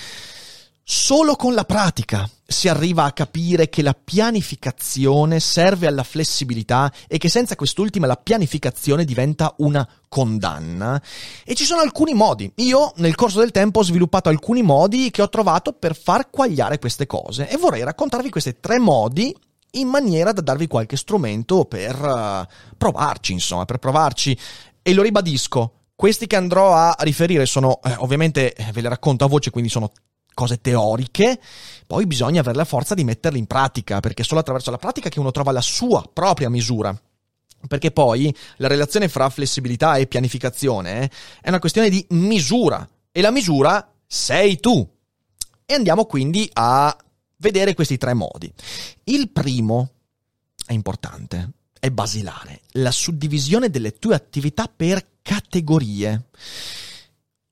Solo 0.88 1.36
con 1.36 1.56
la 1.56 1.64
pratica 1.64 2.30
si 2.46 2.68
arriva 2.68 3.06
a 3.06 3.12
capire 3.12 3.70
che 3.70 3.82
la 3.82 3.96
pianificazione 3.96 5.40
serve 5.40 5.88
alla 5.88 6.04
flessibilità 6.04 6.94
e 7.08 7.18
che 7.18 7.28
senza 7.28 7.56
quest'ultima 7.56 8.06
la 8.06 8.18
pianificazione 8.18 9.04
diventa 9.04 9.56
una 9.58 9.88
condanna. 10.08 11.02
E 11.44 11.56
ci 11.56 11.66
sono 11.66 11.82
alcuni 11.82 12.14
modi. 12.14 12.52
Io 12.58 12.94
nel 12.98 13.16
corso 13.16 13.40
del 13.40 13.50
tempo 13.50 13.80
ho 13.80 13.84
sviluppato 13.84 14.30
alcuni 14.30 14.62
modi 14.62 15.10
che 15.10 15.24
ho 15.24 15.30
trovato 15.30 15.74
per 15.74 15.96
far 15.96 16.30
quagliare 16.30 16.78
queste 16.78 17.08
cose 17.08 17.50
e 17.50 17.58
vorrei 17.58 17.84
raccontarvi 17.84 18.30
questi 18.30 18.58
tre 18.60 18.78
modi 18.78 19.36
in 19.72 19.88
maniera 19.88 20.34
da 20.34 20.42
darvi 20.42 20.68
qualche 20.68 20.98
strumento 20.98 21.66
per 21.66 22.00
uh, 22.00 22.46
provarci, 22.78 23.32
insomma, 23.32 23.66
per 23.66 23.80
provarci. 23.80 24.38
E 24.84 24.94
lo 24.94 25.02
ribadisco, 25.02 25.86
questi 25.96 26.28
che 26.28 26.36
andrò 26.36 26.76
a 26.76 26.96
riferire 27.00 27.48
sono, 27.48 27.80
eh, 27.82 27.96
ovviamente 27.98 28.54
eh, 28.54 28.72
ve 28.72 28.82
le 28.82 28.90
racconto 28.90 29.26
a 29.26 29.28
voce, 29.28 29.50
quindi 29.50 29.72
sono 29.72 29.92
cose 30.36 30.62
teoriche, 30.62 31.40
poi 31.88 32.06
bisogna 32.06 32.42
avere 32.42 32.58
la 32.58 32.66
forza 32.66 32.94
di 32.94 33.04
metterle 33.04 33.40
in 33.40 33.48
pratica, 33.48 34.00
perché 34.02 34.22
è 34.22 34.26
solo 34.26 34.42
attraverso 34.42 34.70
la 34.70 34.78
pratica 34.78 35.10
che 35.10 35.20
uno 35.20 35.32
trova 35.32 35.52
la 35.52 35.62
sua 35.62 36.08
propria 36.12 36.50
misura. 36.50 36.96
Perché 37.68 37.90
poi 37.90 38.36
la 38.58 38.68
relazione 38.68 39.08
fra 39.08 39.28
flessibilità 39.32 39.96
e 39.96 40.06
pianificazione 40.06 41.02
eh, 41.02 41.12
è 41.42 41.50
una 41.50 41.58
questione 41.58 41.90
di 41.90 42.06
misura 42.10 42.88
e 43.12 43.22
la 43.22 43.32
misura 43.32 43.92
sei 44.06 44.60
tu. 44.60 44.88
E 45.66 45.74
andiamo 45.74 46.06
quindi 46.06 46.48
a 46.54 46.96
vedere 47.38 47.74
questi 47.74 47.98
tre 47.98 48.14
modi. 48.14 48.54
Il 49.06 49.32
primo 49.32 49.94
è 50.64 50.74
importante, 50.74 51.54
è 51.80 51.90
basilare, 51.90 52.62
la 52.74 52.92
suddivisione 52.92 53.72
delle 53.72 53.98
tue 53.98 54.14
attività 54.14 54.72
per 54.74 55.14
categorie 55.24 56.26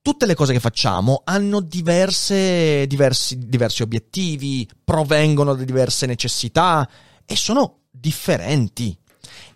tutte 0.04 0.26
le 0.26 0.36
cose 0.36 0.52
che 0.52 0.60
facciamo 0.60 1.22
hanno 1.24 1.62
diverse, 1.62 2.86
diversi, 2.88 3.38
diversi 3.48 3.82
obiettivi, 3.82 4.70
provengono 4.84 5.56
da 5.56 5.64
diverse 5.64 6.06
necessità 6.06 6.88
e 7.26 7.36
sono 7.38 7.84
differenti. 7.90 8.96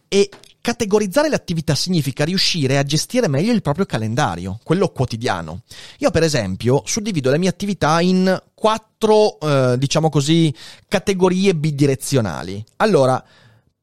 E 0.08 0.30
categorizzare 0.62 1.28
le 1.28 1.36
attività 1.36 1.76
significa 1.76 2.24
riuscire 2.24 2.78
a 2.78 2.84
gestire 2.84 3.28
meglio 3.28 3.52
il 3.52 3.62
proprio 3.62 3.86
calendario, 3.86 4.58
quello 4.64 4.88
quotidiano. 4.88 5.64
Io, 6.00 6.12
per 6.12 6.24
esempio, 6.24 6.82
suddivido 6.86 7.30
le 7.30 7.38
mie 7.38 7.50
attività 7.50 8.00
in 8.00 8.42
quattro, 8.54 9.40
eh, 9.42 9.76
diciamo 9.78 10.08
così, 10.08 10.54
categorie 10.88 11.56
bidirezionali. 11.56 12.64
Allora, 12.78 13.22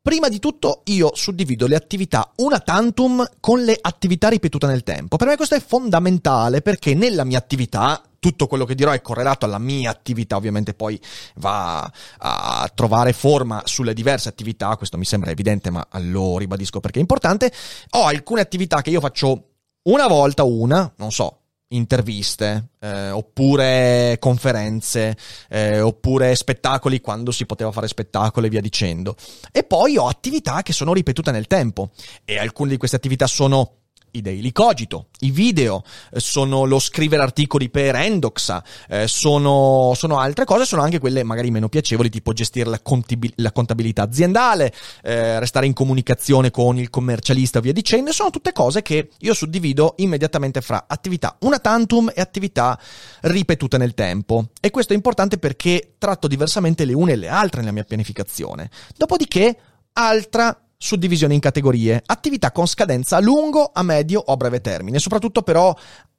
Prima 0.06 0.28
di 0.28 0.38
tutto 0.38 0.82
io 0.84 1.12
suddivido 1.14 1.66
le 1.66 1.76
attività 1.76 2.30
una 2.36 2.60
tantum 2.60 3.26
con 3.40 3.64
le 3.64 3.74
attività 3.80 4.28
ripetute 4.28 4.66
nel 4.66 4.82
tempo. 4.82 5.16
Per 5.16 5.26
me 5.26 5.34
questo 5.34 5.54
è 5.54 5.60
fondamentale 5.60 6.60
perché 6.60 6.92
nella 6.92 7.24
mia 7.24 7.38
attività 7.38 8.02
tutto 8.18 8.46
quello 8.46 8.66
che 8.66 8.74
dirò 8.74 8.90
è 8.90 9.00
correlato 9.00 9.46
alla 9.46 9.58
mia 9.58 9.90
attività, 9.90 10.36
ovviamente 10.36 10.74
poi 10.74 11.00
va 11.36 11.90
a 12.18 12.70
trovare 12.74 13.14
forma 13.14 13.62
sulle 13.64 13.94
diverse 13.94 14.28
attività, 14.28 14.76
questo 14.76 14.98
mi 14.98 15.06
sembra 15.06 15.30
evidente, 15.30 15.70
ma 15.70 15.82
lo 15.92 16.36
ribadisco 16.36 16.80
perché 16.80 16.98
è 16.98 17.00
importante. 17.00 17.50
Ho 17.92 18.04
alcune 18.04 18.42
attività 18.42 18.82
che 18.82 18.90
io 18.90 19.00
faccio 19.00 19.52
una 19.84 20.06
volta 20.06 20.42
una, 20.42 20.92
non 20.96 21.12
so, 21.12 21.43
interviste, 21.68 22.70
eh, 22.80 23.10
oppure 23.10 24.16
conferenze, 24.20 25.16
eh, 25.48 25.80
oppure 25.80 26.34
spettacoli 26.34 27.00
quando 27.00 27.30
si 27.30 27.46
poteva 27.46 27.72
fare 27.72 27.88
spettacoli 27.88 28.46
e 28.46 28.50
via 28.50 28.60
dicendo. 28.60 29.16
E 29.50 29.64
poi 29.64 29.96
ho 29.96 30.06
attività 30.06 30.62
che 30.62 30.72
sono 30.72 30.92
ripetute 30.92 31.30
nel 31.30 31.46
tempo 31.46 31.90
e 32.24 32.38
alcune 32.38 32.70
di 32.70 32.76
queste 32.76 32.96
attività 32.96 33.26
sono 33.26 33.83
i 34.14 34.20
daily 34.20 34.52
cogito, 34.52 35.06
i 35.20 35.30
video, 35.30 35.82
eh, 36.12 36.20
sono 36.20 36.64
lo 36.64 36.78
scrivere 36.78 37.22
articoli 37.22 37.68
per 37.68 37.94
Endoxa, 37.94 38.64
eh, 38.88 39.06
sono, 39.08 39.92
sono, 39.94 40.18
altre 40.18 40.44
cose, 40.44 40.64
sono 40.64 40.82
anche 40.82 40.98
quelle 40.98 41.22
magari 41.22 41.50
meno 41.50 41.68
piacevoli, 41.68 42.10
tipo 42.10 42.32
gestire 42.32 42.68
la, 42.68 42.80
contibil- 42.80 43.32
la 43.36 43.52
contabilità 43.52 44.02
aziendale, 44.02 44.72
eh, 45.02 45.38
restare 45.38 45.66
in 45.66 45.72
comunicazione 45.72 46.50
con 46.50 46.78
il 46.78 46.90
commercialista, 46.90 47.60
via 47.60 47.72
dicendo, 47.72 48.12
sono 48.12 48.30
tutte 48.30 48.52
cose 48.52 48.82
che 48.82 49.10
io 49.18 49.34
suddivido 49.34 49.94
immediatamente 49.98 50.60
fra 50.60 50.84
attività 50.86 51.36
una 51.40 51.58
tantum 51.58 52.10
e 52.14 52.20
attività 52.20 52.78
ripetute 53.22 53.78
nel 53.78 53.94
tempo. 53.94 54.50
E 54.60 54.70
questo 54.70 54.92
è 54.92 54.96
importante 54.96 55.38
perché 55.38 55.94
tratto 55.98 56.28
diversamente 56.28 56.84
le 56.84 56.94
une 56.94 57.12
e 57.12 57.16
le 57.16 57.28
altre 57.28 57.60
nella 57.60 57.72
mia 57.72 57.84
pianificazione. 57.84 58.70
Dopodiché, 58.96 59.56
altra 59.94 60.63
suddivisione 60.76 61.34
in 61.34 61.40
categorie, 61.40 62.02
attività 62.04 62.52
con 62.52 62.66
scadenza 62.66 63.16
a 63.16 63.20
lungo, 63.20 63.70
a 63.72 63.82
medio 63.82 64.20
o 64.20 64.32
a 64.32 64.36
breve 64.36 64.60
termine, 64.60 64.98
soprattutto 64.98 65.42
però 65.42 65.74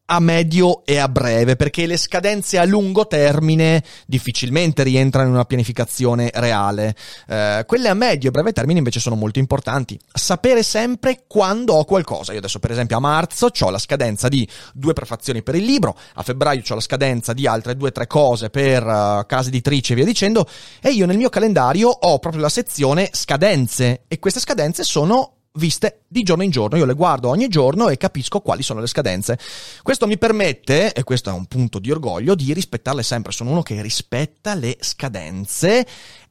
a 0.08 0.20
medio 0.20 0.86
e 0.86 0.98
a 0.98 1.10
breve, 1.10 1.56
perché 1.56 1.88
le 1.88 1.98
scadenze 1.98 2.60
a 2.60 2.66
lungo 2.66 3.08
termine 3.08 3.84
difficilmente 4.06 4.84
rientrano 4.84 5.28
in 5.30 5.34
una 5.34 5.46
pianificazione 5.46 6.30
reale. 6.34 6.96
Eh, 7.28 7.64
quelle 7.66 7.90
a 7.90 7.94
medio 7.94 8.30
e 8.30 8.32
breve 8.32 8.52
termine 8.52 8.80
invece 8.80 9.00
sono 9.00 9.16
molto 9.16 9.40
importanti. 9.40 10.00
Sapere 10.14 10.62
sempre 10.62 11.24
quando 11.28 11.74
ho 11.74 11.86
qualcosa. 11.86 12.34
Io 12.34 12.38
adesso, 12.40 12.60
per 12.60 12.72
esempio, 12.72 12.98
a 12.98 13.00
marzo 13.00 13.50
ho 13.60 13.70
la 13.70 13.80
scadenza 13.80 14.28
di 14.28 14.48
due 14.74 14.94
prefazioni 14.94 15.42
per 15.42 15.56
il 15.56 15.64
libro, 15.64 15.98
a 16.16 16.24
febbraio 16.24 16.62
ho 16.68 16.76
la 16.76 16.82
scadenza 16.82 17.34
di 17.34 17.48
altre 17.48 17.76
due 17.76 17.90
o 17.90 17.92
tre 17.92 18.08
cose 18.08 18.50
per 18.50 18.86
uh, 18.86 19.26
case 19.26 19.50
editrici 19.50 19.94
e 19.94 19.96
via 19.96 20.06
dicendo, 20.06 20.48
e 20.82 20.90
io 20.92 21.06
nel 21.06 21.18
mio 21.18 21.30
calendario 21.30 21.90
ho 21.90 22.20
proprio 22.20 22.42
la 22.42 22.50
sezione 22.50 23.10
scadenze, 23.12 24.04
e 24.08 24.20
queste 24.20 24.40
scadenze 24.40 24.84
sono 24.84 25.35
viste 25.56 26.04
di 26.08 26.24
giorno 26.24 26.44
in 26.44 26.52
giorno. 26.52 26.78
Io 26.78 26.86
le 26.86 26.94
guardo 26.94 27.30
ogni 27.30 27.48
giorno 27.48 27.90
e 27.90 27.98
capisco 27.98 28.40
quali 28.40 28.64
sono 28.64 28.80
le 28.80 28.88
scadenze. 28.88 29.38
Questo 29.82 30.08
mi 30.08 30.18
permette, 30.18 30.94
e 30.94 31.04
questo 31.04 31.30
è 31.30 31.34
un 31.34 31.46
punto 31.46 31.80
di 31.80 31.92
orgoglio, 31.92 32.36
di 32.36 32.54
rispettarle 32.54 33.04
sempre. 33.04 33.32
Sono 33.32 33.52
uno 33.52 33.62
che 33.62 33.82
rispetta 33.82 34.54
le 34.56 34.78
scadenze 34.80 35.86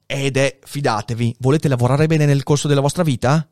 ed 0.06 0.36
è, 0.36 0.58
fidatevi, 0.62 1.36
volete 1.40 1.68
lavorare 1.68 2.06
bene 2.06 2.26
nel 2.26 2.42
corso 2.42 2.68
della 2.68 2.80
vostra 2.80 3.02
vita? 3.02 3.48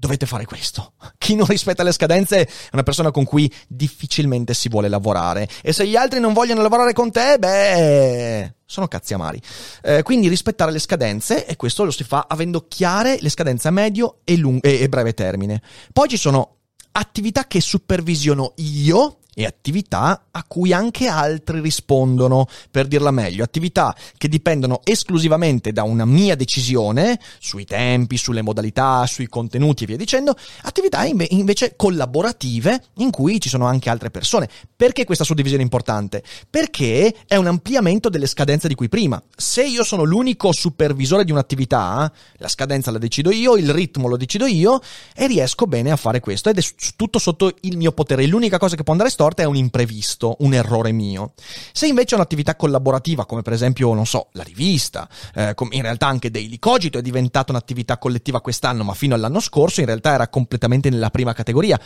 Dovete 0.00 0.24
fare 0.24 0.46
questo. 0.46 0.94
Chi 1.18 1.34
non 1.34 1.46
rispetta 1.46 1.82
le 1.82 1.92
scadenze 1.92 2.40
è 2.40 2.48
una 2.72 2.82
persona 2.82 3.10
con 3.10 3.24
cui 3.24 3.52
difficilmente 3.68 4.54
si 4.54 4.70
vuole 4.70 4.88
lavorare. 4.88 5.46
E 5.62 5.74
se 5.74 5.86
gli 5.86 5.94
altri 5.94 6.20
non 6.20 6.32
vogliono 6.32 6.62
lavorare 6.62 6.94
con 6.94 7.10
te, 7.10 7.36
beh, 7.38 8.54
sono 8.64 8.88
cazzi 8.88 9.12
amari. 9.12 9.38
Eh, 9.82 10.02
quindi 10.02 10.28
rispettare 10.28 10.72
le 10.72 10.78
scadenze, 10.78 11.44
e 11.44 11.56
questo 11.56 11.84
lo 11.84 11.90
si 11.90 12.02
fa 12.02 12.24
avendo 12.26 12.64
chiare 12.66 13.18
le 13.20 13.28
scadenze 13.28 13.68
a 13.68 13.72
medio 13.72 14.20
e, 14.24 14.38
lung- 14.38 14.64
e 14.64 14.88
breve 14.88 15.12
termine. 15.12 15.60
Poi 15.92 16.08
ci 16.08 16.16
sono 16.16 16.59
attività 16.92 17.46
che 17.46 17.60
supervisiono 17.60 18.52
io 18.56 19.16
e 19.34 19.46
attività 19.46 20.26
a 20.30 20.44
cui 20.46 20.72
anche 20.72 21.06
altri 21.06 21.60
rispondono, 21.60 22.46
per 22.70 22.86
dirla 22.86 23.10
meglio, 23.10 23.44
attività 23.44 23.94
che 24.16 24.28
dipendono 24.28 24.80
esclusivamente 24.84 25.72
da 25.72 25.82
una 25.82 26.04
mia 26.04 26.34
decisione 26.34 27.18
sui 27.38 27.64
tempi, 27.64 28.16
sulle 28.16 28.42
modalità, 28.42 29.06
sui 29.06 29.28
contenuti 29.28 29.84
e 29.84 29.86
via 29.86 29.96
dicendo, 29.96 30.36
attività 30.62 31.04
inve- 31.04 31.28
invece 31.30 31.74
collaborative 31.76 32.84
in 32.96 33.10
cui 33.10 33.40
ci 33.40 33.48
sono 33.48 33.66
anche 33.66 33.88
altre 33.88 34.10
persone. 34.10 34.48
Perché 34.74 35.04
questa 35.04 35.24
suddivisione 35.24 35.62
è 35.62 35.64
importante? 35.64 36.22
Perché 36.48 37.14
è 37.26 37.36
un 37.36 37.46
ampliamento 37.46 38.08
delle 38.08 38.26
scadenze 38.26 38.68
di 38.68 38.74
cui 38.74 38.88
prima. 38.88 39.22
Se 39.34 39.64
io 39.64 39.84
sono 39.84 40.02
l'unico 40.04 40.52
supervisore 40.52 41.24
di 41.24 41.32
un'attività, 41.32 42.12
la 42.36 42.48
scadenza 42.48 42.90
la 42.90 42.98
decido 42.98 43.30
io, 43.30 43.56
il 43.56 43.70
ritmo 43.70 44.08
lo 44.08 44.16
decido 44.16 44.46
io 44.46 44.80
e 45.14 45.26
riesco 45.26 45.66
bene 45.66 45.90
a 45.90 45.96
fare 45.96 46.20
questo 46.20 46.50
ed 46.50 46.58
è 46.58 46.62
tutto 46.96 47.18
sotto 47.18 47.54
il 47.62 47.76
mio 47.76 47.92
potere. 47.92 48.26
L'unica 48.26 48.58
cosa 48.58 48.76
che 48.76 48.82
può 48.82 48.92
andare 48.92 49.10
storta 49.10 49.42
è 49.42 49.46
un 49.46 49.56
imprevisto, 49.56 50.36
un 50.40 50.54
errore 50.54 50.92
mio. 50.92 51.32
Se 51.72 51.86
invece 51.86 52.14
è 52.14 52.18
un'attività 52.18 52.56
collaborativa, 52.56 53.26
come 53.26 53.42
per 53.42 53.52
esempio, 53.52 53.92
non 53.92 54.06
so, 54.06 54.28
la 54.32 54.42
rivista, 54.42 55.08
eh, 55.34 55.54
in 55.70 55.82
realtà 55.82 56.06
anche 56.06 56.30
Daily 56.30 56.58
Cogito 56.58 56.98
è 56.98 57.02
diventata 57.02 57.52
un'attività 57.52 57.98
collettiva 57.98 58.40
quest'anno, 58.40 58.84
ma 58.84 58.94
fino 58.94 59.14
all'anno 59.14 59.40
scorso 59.40 59.80
in 59.80 59.86
realtà 59.86 60.12
era 60.12 60.28
completamente 60.28 60.90
nella 60.90 61.10
prima 61.10 61.32
categoria. 61.32 61.78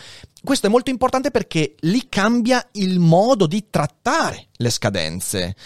Questo 0.43 0.67
è 0.67 0.71
molto 0.71 0.91
importante 0.91 1.31
perché 1.31 1.75
lì 1.81 2.07
cambia 2.09 2.67
il 2.73 2.99
modo 2.99 3.47
di 3.47 3.67
trattare 3.71 4.49
le 4.57 4.71
scadenze 4.71 5.57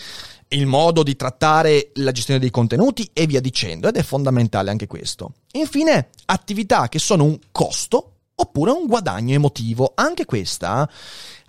il 0.51 0.65
modo 0.67 1.03
di 1.03 1.15
trattare 1.15 1.91
la 1.97 2.11
gestione 2.11 2.41
dei 2.41 2.51
contenuti 2.51 3.11
e 3.13 3.27
via 3.27 3.39
dicendo, 3.39 3.89
ed 3.89 3.97
è 3.97 4.03
fondamentale 4.03 4.71
anche 4.71 4.87
questo. 4.87 5.33
Infine, 5.53 6.09
attività 6.25 6.89
che 6.89 6.99
sono 6.99 7.25
un 7.25 7.39
costo 7.53 8.13
oppure 8.41 8.71
un 8.71 8.87
guadagno 8.87 9.35
emotivo. 9.35 9.93
Anche 9.95 10.25
questa, 10.25 10.89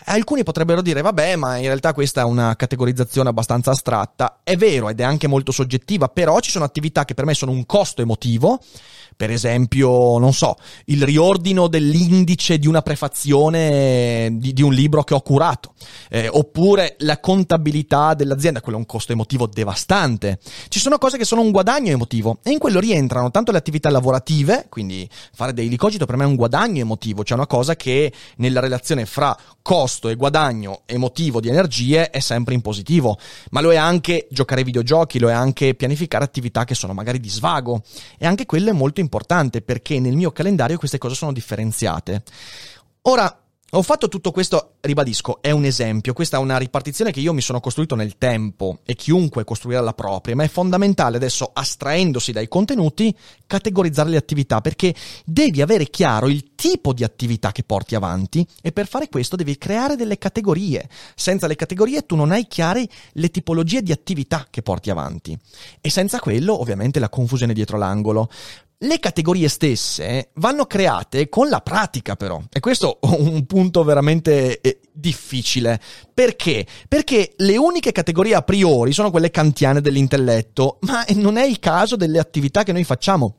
alcuni 0.06 0.44
potrebbero 0.44 0.82
dire, 0.82 1.02
vabbè, 1.02 1.36
ma 1.36 1.58
in 1.58 1.66
realtà 1.66 1.94
questa 1.94 2.22
è 2.22 2.24
una 2.24 2.56
categorizzazione 2.56 3.30
abbastanza 3.30 3.72
astratta. 3.72 4.40
È 4.44 4.56
vero 4.56 4.90
ed 4.90 5.00
è 5.00 5.04
anche 5.04 5.28
molto 5.28 5.52
soggettiva, 5.52 6.08
però 6.08 6.40
ci 6.40 6.52
sono 6.52 6.66
attività 6.66 7.06
che 7.06 7.14
per 7.14 7.26
me 7.26 7.34
sono 7.34 7.52
un 7.52 7.66
costo 7.66 8.02
emotivo 8.02 8.60
per 9.20 9.32
esempio, 9.32 10.18
non 10.18 10.32
so, 10.32 10.56
il 10.86 11.04
riordino 11.04 11.68
dell'indice 11.68 12.58
di 12.58 12.68
una 12.68 12.82
prefazione 12.82 14.30
di, 14.32 14.54
di 14.54 14.62
un 14.62 14.72
libro 14.72 15.04
che 15.04 15.14
ho 15.14 15.20
curato, 15.20 15.74
eh, 16.10 16.30
oppure 16.32 16.96
la 17.00 17.20
contabilità 17.20 18.14
dell'azienda, 18.14 18.62
quello 18.62 18.78
è 18.78 18.80
un 18.80 18.86
costo 18.86 19.12
emotivo 19.12 19.46
devastante. 19.46 20.40
Ci 20.70 20.80
sono 20.80 20.98
cose 20.98 21.18
che 21.18 21.26
sono 21.26 21.42
un 21.42 21.52
guadagno 21.52 21.92
emotivo 21.92 22.40
e 22.44 22.52
in 22.52 22.60
quello 22.60 22.80
rientrano 22.80 23.30
tanto 23.30 23.52
le 23.52 23.58
attività 23.58 23.90
lavorative, 23.90 24.68
quindi 24.70 25.06
fare 25.34 25.52
daily 25.52 25.76
cogito 25.76 26.06
per 26.06 26.16
me 26.16 26.24
è 26.24 26.28
un 26.28 26.36
guadagno 26.36 26.80
emotivo, 26.80 27.26
cioè 27.26 27.36
una 27.36 27.46
cosa 27.46 27.76
che 27.76 28.14
nella 28.38 28.62
relazione 28.62 29.06
fra 29.06 29.38
costo 29.62 29.89
e 30.10 30.16
guadagno 30.16 30.82
emotivo 30.86 31.40
di 31.40 31.50
energie 31.50 32.10
è 32.10 32.20
sempre 32.20 32.54
in 32.54 32.62
positivo, 32.62 33.18
ma 33.52 33.62
lo 33.62 33.72
è 33.72 33.76
anche 33.76 34.28
giocare 34.30 34.62
ai 34.62 34.66
videogiochi, 34.66 35.20
lo 35.20 35.30
è 35.30 35.34
anche 35.34 35.74
pianificare 35.74 36.24
attività 36.24 36.64
che 36.64 36.76
sono 36.76 36.94
magari 36.94 37.20
di 37.20 37.30
svago 37.30 37.82
e 38.18 38.26
anche 38.26 38.46
quello 38.46 38.70
è 38.70 38.74
molto 38.74 39.00
importante 39.00 39.62
perché 39.62 40.00
nel 40.00 40.16
mio 40.16 40.32
calendario 40.32 40.78
queste 40.78 40.98
cose 40.98 41.16
sono 41.16 41.34
differenziate. 41.34 42.24
Ora, 43.04 43.36
ho 43.72 43.82
fatto 43.84 44.08
tutto 44.08 44.32
questo, 44.32 44.78
ribadisco, 44.82 45.42
è 45.42 45.52
un 45.52 45.64
esempio, 45.64 46.14
questa 46.14 46.38
è 46.38 46.40
una 46.40 46.58
ripartizione 46.58 47.12
che 47.12 47.20
io 47.20 47.34
mi 47.34 47.42
sono 47.42 47.60
costruito 47.60 47.94
nel 47.94 48.18
tempo 48.18 48.80
e 48.84 48.96
chiunque 48.96 49.44
costruirà 49.44 49.80
la 49.82 49.94
propria, 49.94 50.36
ma 50.36 50.44
è 50.44 50.48
fondamentale 50.48 51.18
adesso, 51.18 51.52
astraendosi 51.54 52.32
dai 52.32 52.48
contenuti, 52.48 53.16
categorizzare 53.46 54.10
le 54.10 54.18
attività, 54.18 54.60
perché 54.62 54.96
devi 55.24 55.62
avere 55.62 55.86
chiaro 55.86 56.30
il 56.30 56.56
tipo 56.56 56.94
di 56.94 57.04
attività 57.04 57.52
che 57.52 57.64
porti 57.64 57.94
avanti 57.94 58.46
e 58.62 58.72
per 58.72 58.88
fare 58.88 59.08
questo 59.08 59.36
devi 59.36 59.56
creare 59.58 59.96
delle 59.96 60.18
categorie. 60.18 60.90
Senza 61.14 61.46
le 61.46 61.56
categorie 61.56 62.06
tu 62.08 62.16
non 62.16 62.32
hai 62.32 62.48
chiare 62.48 62.88
le 63.14 63.30
tipologie 63.30 63.84
di 63.84 63.92
attività 63.92 64.48
che 64.50 64.64
porti 64.64 64.90
avanti 64.90 65.38
e 65.80 65.90
senza 65.92 66.20
quello 66.20 66.60
ovviamente 66.60 67.00
la 67.00 67.10
confusione 67.10 67.54
dietro 67.54 67.78
l'angolo. 67.78 68.30
Le 68.82 68.98
categorie 69.00 69.50
stesse 69.50 70.30
vanno 70.36 70.66
create 70.66 71.28
con 71.28 71.50
la 71.50 71.60
pratica 71.60 72.16
però, 72.16 72.42
e 72.50 72.62
questo 72.62 73.02
è 73.02 73.08
un 73.08 73.46
punto 73.46 73.84
veramente 73.84 74.62
eh, 74.62 74.80
difficile. 74.94 75.82
Perché? 76.14 76.66
Perché 76.88 77.34
le 77.36 77.58
uniche 77.58 77.92
categorie 77.92 78.36
a 78.36 78.42
priori 78.42 78.94
sono 78.94 79.12
quelle 79.12 79.32
kantiane 79.32 79.82
dell'intelletto, 79.82 80.78
ma 80.84 81.04
non 81.16 81.36
è 81.36 81.44
il 81.44 81.60
caso 81.60 81.98
delle 81.98 82.20
attività 82.20 82.64
che 82.64 82.72
noi 82.72 82.86
facciamo 82.86 83.36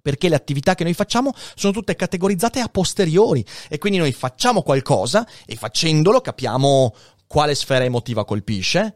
perché 0.00 0.30
le 0.30 0.34
attività 0.34 0.74
che 0.74 0.84
noi 0.84 0.94
facciamo 0.94 1.34
sono 1.54 1.74
tutte 1.74 1.94
categorizzate 1.94 2.60
a 2.60 2.68
posteriori 2.68 3.44
e 3.68 3.76
quindi 3.76 3.98
noi 3.98 4.12
facciamo 4.12 4.62
qualcosa 4.62 5.28
e 5.44 5.56
facendolo 5.56 6.22
capiamo 6.22 6.94
quale 7.26 7.54
sfera 7.54 7.84
emotiva 7.84 8.24
colpisce, 8.24 8.94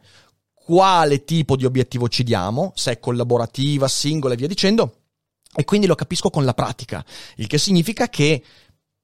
quale 0.54 1.24
tipo 1.24 1.56
di 1.56 1.66
obiettivo 1.66 2.08
ci 2.08 2.22
diamo, 2.22 2.72
se 2.74 2.92
è 2.92 2.98
collaborativa, 2.98 3.86
singola 3.86 4.32
e 4.32 4.38
via 4.38 4.48
dicendo 4.48 5.00
e 5.54 5.64
quindi 5.64 5.86
lo 5.86 5.94
capisco 5.94 6.30
con 6.30 6.44
la 6.44 6.54
pratica, 6.54 7.04
il 7.36 7.46
che 7.46 7.58
significa 7.58 8.08
che 8.08 8.42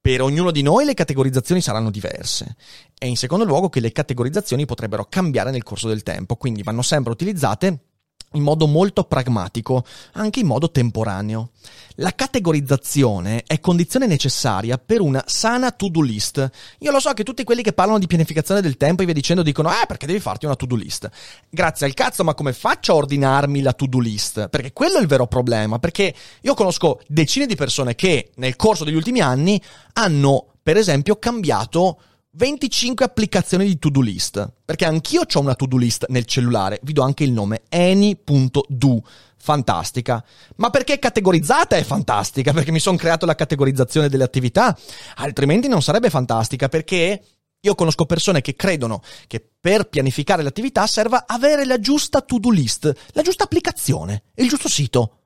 per 0.01 0.23
ognuno 0.23 0.51
di 0.51 0.63
noi 0.63 0.87
le 0.87 0.95
categorizzazioni 0.95 1.61
saranno 1.61 1.91
diverse. 1.91 2.57
E 2.99 3.07
in 3.07 3.17
secondo 3.17 3.45
luogo 3.45 3.69
che 3.69 3.81
le 3.81 3.93
categorizzazioni 3.93 4.65
potrebbero 4.65 5.07
cambiare 5.07 5.51
nel 5.51 5.63
corso 5.63 5.89
del 5.89 6.03
tempo, 6.03 6.37
quindi 6.37 6.63
vanno 6.63 6.83
sempre 6.83 7.13
utilizzate 7.13 7.90
in 8.35 8.43
modo 8.43 8.67
molto 8.69 9.05
pragmatico, 9.05 9.85
anche 10.13 10.41
in 10.41 10.47
modo 10.47 10.71
temporaneo. 10.71 11.51
La 11.97 12.15
categorizzazione 12.15 13.43
è 13.45 13.59
condizione 13.59 14.07
necessaria 14.07 14.79
per 14.79 15.01
una 15.01 15.23
sana 15.27 15.73
to-do 15.73 16.01
list. 16.01 16.49
Io 16.79 16.93
lo 16.93 17.01
so 17.01 17.13
che 17.13 17.25
tutti 17.25 17.43
quelli 17.43 17.63
che 17.63 17.73
parlano 17.73 17.99
di 17.99 18.07
pianificazione 18.07 18.61
del 18.61 18.77
tempo 18.77 19.03
e 19.03 19.05
via 19.05 19.15
dicendo 19.15 19.43
dicono 19.43 19.71
"Eh, 19.71 19.85
perché 19.87 20.07
devi 20.07 20.21
farti 20.21 20.47
una 20.47 20.55
to-do 20.55 20.77
list?". 20.77 21.11
Grazie 21.51 21.87
al 21.87 21.95
cazzo, 21.95 22.23
ma 22.23 22.35
come 22.35 22.53
faccio 22.53 22.93
a 22.93 22.97
ordinarmi 22.97 23.63
la 23.63 23.73
to-do 23.73 23.99
list? 23.99 24.49
Perché 24.49 24.73
quello 24.73 24.99
è 24.99 25.01
il 25.01 25.09
vero 25.09 25.27
problema, 25.27 25.81
perché 25.81 26.15
io 26.43 26.55
conosco 26.55 27.01
decine 27.09 27.47
di 27.47 27.57
persone 27.57 27.97
che 27.97 28.31
nel 28.37 28.55
corso 28.55 28.85
degli 28.85 28.95
ultimi 28.95 29.21
anni 29.21 29.61
hanno, 29.95 30.47
per 30.63 30.77
esempio, 30.77 31.17
cambiato 31.17 31.99
25 32.33 33.05
applicazioni 33.05 33.67
di 33.67 33.79
to-do 33.79 34.01
list, 34.01 34.53
perché 34.65 34.85
anch'io 34.85 35.23
ho 35.23 35.41
una 35.41 35.57
to-do 35.57 35.77
list 35.77 36.07
nel 36.11 36.27
cellulare, 36.27 36.79
vi 36.85 36.93
do 36.93 37.03
anche 37.03 37.25
il 37.25 37.33
nome 37.33 37.63
any.do, 37.69 39.03
fantastica. 39.37 40.25
Ma 40.57 40.71
perché 40.71 41.01
categorizzata 41.01 41.77
è 41.77 41.83
fantastica? 41.83 42.53
Perché 42.53 42.71
mi 42.71 42.79
sono 42.79 42.97
creato 42.97 43.27
la 43.27 43.35
categorizzazione 43.35 44.09
delle 44.09 44.23
attività, 44.23 44.79
altrimenti 45.17 45.67
non 45.67 45.83
sarebbe 45.83 46.09
fantastica, 46.09 46.69
perché 46.69 47.21
io 47.63 47.75
conosco 47.75 48.07
persone 48.07 48.41
che 48.41 48.55
credono 48.55 49.03
che 49.27 49.45
per 49.61 49.89
pianificare 49.89 50.45
l'attività 50.45 50.87
serva 50.87 51.25
avere 51.27 51.67
la 51.67 51.81
giusta 51.81 52.21
to-do 52.21 52.51
list, 52.51 52.95
la 53.13 53.23
giusta 53.23 53.43
applicazione, 53.43 54.23
il 54.37 54.49
giusto 54.49 54.69
sito. 54.69 55.20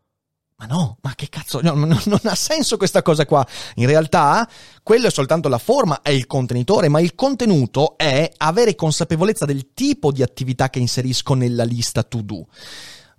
Ma 0.56 0.66
no, 0.66 0.98
ma 1.00 1.14
che 1.16 1.28
cazzo, 1.28 1.60
no, 1.60 1.74
non, 1.74 2.00
non 2.04 2.20
ha 2.22 2.34
senso 2.36 2.76
questa 2.76 3.02
cosa 3.02 3.26
qua. 3.26 3.44
In 3.76 3.86
realtà, 3.86 4.48
quello 4.82 5.08
è 5.08 5.10
soltanto 5.10 5.48
la 5.48 5.58
forma, 5.58 6.00
è 6.00 6.10
il 6.10 6.26
contenitore, 6.26 6.88
ma 6.88 7.00
il 7.00 7.14
contenuto 7.16 7.96
è 7.96 8.30
avere 8.36 8.76
consapevolezza 8.76 9.46
del 9.46 9.72
tipo 9.74 10.12
di 10.12 10.22
attività 10.22 10.70
che 10.70 10.78
inserisco 10.78 11.34
nella 11.34 11.64
lista 11.64 12.04
to 12.04 12.22
do. 12.22 12.46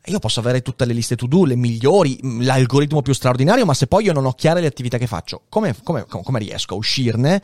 Io 0.07 0.19
posso 0.19 0.39
avere 0.39 0.61
tutte 0.61 0.85
le 0.85 0.93
liste 0.93 1.15
to 1.15 1.25
do, 1.25 1.45
le 1.45 1.55
migliori, 1.55 2.19
l'algoritmo 2.43 3.01
più 3.01 3.13
straordinario, 3.13 3.65
ma 3.65 3.73
se 3.73 3.87
poi 3.87 4.05
io 4.05 4.13
non 4.13 4.25
ho 4.25 4.33
chiare 4.33 4.61
le 4.61 4.67
attività 4.67 4.97
che 4.97 5.07
faccio, 5.07 5.43
come, 5.49 5.75
come, 5.83 6.05
come 6.05 6.39
riesco 6.39 6.75
a 6.75 6.77
uscirne? 6.77 7.41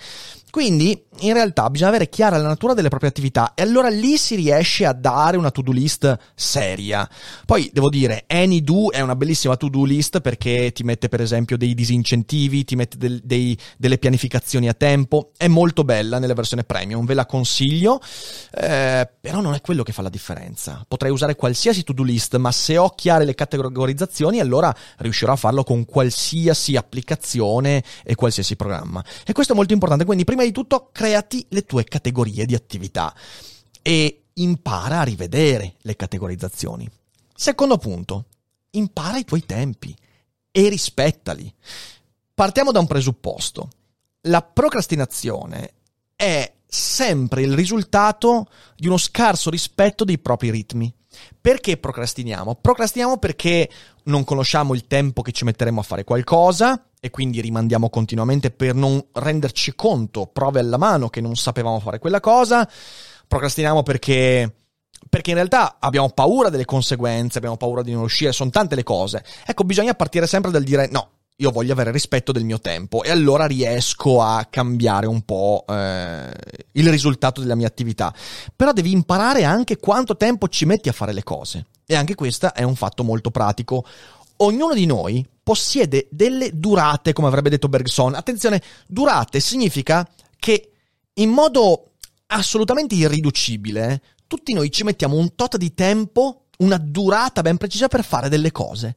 Quindi, 0.51 1.01
in 1.19 1.33
realtà, 1.33 1.69
bisogna 1.69 1.89
avere 1.89 2.09
chiara 2.09 2.37
la 2.37 2.47
natura 2.47 2.73
delle 2.73 2.89
proprie 2.89 3.09
attività 3.09 3.53
e 3.55 3.61
allora 3.61 3.87
lì 3.87 4.17
si 4.17 4.35
riesce 4.35 4.85
a 4.85 4.91
dare 4.91 5.37
una 5.37 5.49
to-do 5.49 5.71
list 5.71 6.17
seria. 6.35 7.09
Poi, 7.45 7.69
devo 7.71 7.89
dire, 7.89 8.25
AnyDo 8.27 8.91
è 8.91 8.99
una 8.99 9.15
bellissima 9.15 9.55
to-do 9.55 9.85
list 9.85 10.19
perché 10.19 10.73
ti 10.73 10.83
mette, 10.83 11.07
per 11.07 11.21
esempio, 11.21 11.55
dei 11.55 11.73
disincentivi, 11.73 12.65
ti 12.65 12.75
mette 12.75 12.97
del, 12.97 13.21
dei, 13.23 13.57
delle 13.77 13.97
pianificazioni 13.97 14.67
a 14.67 14.73
tempo. 14.73 15.31
È 15.37 15.47
molto 15.47 15.85
bella 15.85 16.19
nella 16.19 16.33
versione 16.33 16.65
premium, 16.65 17.05
ve 17.05 17.13
la 17.13 17.25
consiglio, 17.25 18.01
eh, 18.53 19.09
però 19.21 19.39
non 19.39 19.53
è 19.53 19.61
quello 19.61 19.83
che 19.83 19.93
fa 19.93 20.01
la 20.01 20.09
differenza. 20.09 20.83
Potrei 20.85 21.11
usare 21.11 21.35
qualsiasi 21.35 21.83
to-do 21.83 22.03
list, 22.03 22.35
ma 22.35 22.51
se 22.51 22.77
ho 22.77 22.89
chiare 22.89 23.23
le 23.23 23.35
categorizzazioni, 23.35 24.41
allora 24.41 24.75
riuscirò 24.97 25.31
a 25.31 25.37
farlo 25.37 25.63
con 25.63 25.85
qualsiasi 25.85 26.75
applicazione 26.75 27.81
e 28.03 28.15
qualsiasi 28.15 28.57
programma. 28.57 29.01
E 29.25 29.31
questo 29.31 29.53
è 29.53 29.55
molto 29.55 29.71
importante, 29.71 30.03
quindi 30.03 30.25
prima 30.25 30.40
prima 30.41 30.45
di 30.45 30.51
tutto 30.51 30.89
creati 30.91 31.45
le 31.49 31.65
tue 31.65 31.83
categorie 31.83 32.45
di 32.45 32.55
attività 32.55 33.13
e 33.81 34.23
impara 34.33 35.01
a 35.01 35.03
rivedere 35.03 35.75
le 35.81 35.95
categorizzazioni. 35.95 36.89
Secondo 37.35 37.77
punto, 37.77 38.25
impara 38.71 39.17
i 39.17 39.25
tuoi 39.25 39.45
tempi 39.45 39.95
e 40.49 40.69
rispettali. 40.69 41.53
Partiamo 42.33 42.71
da 42.71 42.79
un 42.79 42.87
presupposto. 42.87 43.69
La 44.21 44.41
procrastinazione 44.41 45.73
è 46.15 46.51
sempre 46.65 47.41
il 47.41 47.53
risultato 47.53 48.47
di 48.75 48.87
uno 48.87 48.97
scarso 48.97 49.49
rispetto 49.49 50.03
dei 50.03 50.19
propri 50.19 50.49
ritmi. 50.49 50.91
Perché 51.39 51.77
procrastiniamo? 51.77 52.55
Procrastiniamo 52.55 53.17
perché 53.17 53.69
non 54.03 54.23
conosciamo 54.23 54.73
il 54.73 54.87
tempo 54.87 55.21
che 55.21 55.31
ci 55.31 55.43
metteremo 55.43 55.79
a 55.79 55.83
fare 55.83 56.03
qualcosa 56.03 56.85
e 56.99 57.09
quindi 57.09 57.41
rimandiamo 57.41 57.89
continuamente 57.89 58.51
per 58.51 58.75
non 58.75 59.03
renderci 59.13 59.75
conto, 59.75 60.27
prove 60.27 60.59
alla 60.59 60.77
mano 60.77 61.09
che 61.09 61.21
non 61.21 61.35
sapevamo 61.35 61.79
fare 61.79 61.99
quella 61.99 62.19
cosa. 62.19 62.67
Procrastiniamo 63.27 63.83
perché 63.83 64.55
perché 65.09 65.31
in 65.31 65.35
realtà 65.35 65.77
abbiamo 65.79 66.09
paura 66.09 66.49
delle 66.49 66.65
conseguenze, 66.65 67.37
abbiamo 67.37 67.57
paura 67.57 67.81
di 67.81 67.91
non 67.91 68.03
uscire, 68.03 68.31
sono 68.31 68.49
tante 68.49 68.75
le 68.75 68.83
cose. 68.83 69.23
Ecco, 69.45 69.63
bisogna 69.63 69.93
partire 69.93 70.27
sempre 70.27 70.51
dal 70.51 70.63
dire 70.63 70.87
no, 70.91 71.09
io 71.41 71.49
voglio 71.49 71.73
avere 71.73 71.91
rispetto 71.91 72.31
del 72.31 72.45
mio 72.45 72.59
tempo 72.59 73.03
e 73.03 73.09
allora 73.09 73.45
riesco 73.45 74.21
a 74.21 74.45
cambiare 74.49 75.07
un 75.07 75.21
po' 75.21 75.65
eh, 75.67 76.31
il 76.73 76.89
risultato 76.89 77.41
della 77.41 77.55
mia 77.55 77.67
attività. 77.67 78.13
Però 78.55 78.71
devi 78.71 78.91
imparare 78.91 79.43
anche 79.43 79.77
quanto 79.77 80.15
tempo 80.15 80.47
ci 80.47 80.65
metti 80.65 80.87
a 80.87 80.93
fare 80.93 81.13
le 81.13 81.23
cose. 81.23 81.65
E 81.85 81.95
anche 81.95 82.15
questo 82.15 82.53
è 82.53 82.61
un 82.61 82.75
fatto 82.75 83.03
molto 83.03 83.31
pratico. 83.31 83.83
Ognuno 84.37 84.75
di 84.75 84.85
noi 84.85 85.27
possiede 85.41 86.07
delle 86.11 86.51
durate, 86.53 87.11
come 87.11 87.27
avrebbe 87.27 87.49
detto 87.49 87.67
Bergson. 87.67 88.13
Attenzione, 88.13 88.61
durate 88.87 89.39
significa 89.39 90.07
che 90.37 90.71
in 91.15 91.29
modo 91.29 91.93
assolutamente 92.27 92.93
irriducibile, 92.95 94.01
tutti 94.27 94.53
noi 94.53 94.71
ci 94.71 94.83
mettiamo 94.83 95.17
un 95.17 95.33
tot 95.35 95.57
di 95.57 95.73
tempo 95.73 96.40
una 96.61 96.77
durata 96.77 97.41
ben 97.41 97.57
precisa 97.57 97.87
per 97.87 98.03
fare 98.03 98.29
delle 98.29 98.51
cose. 98.51 98.95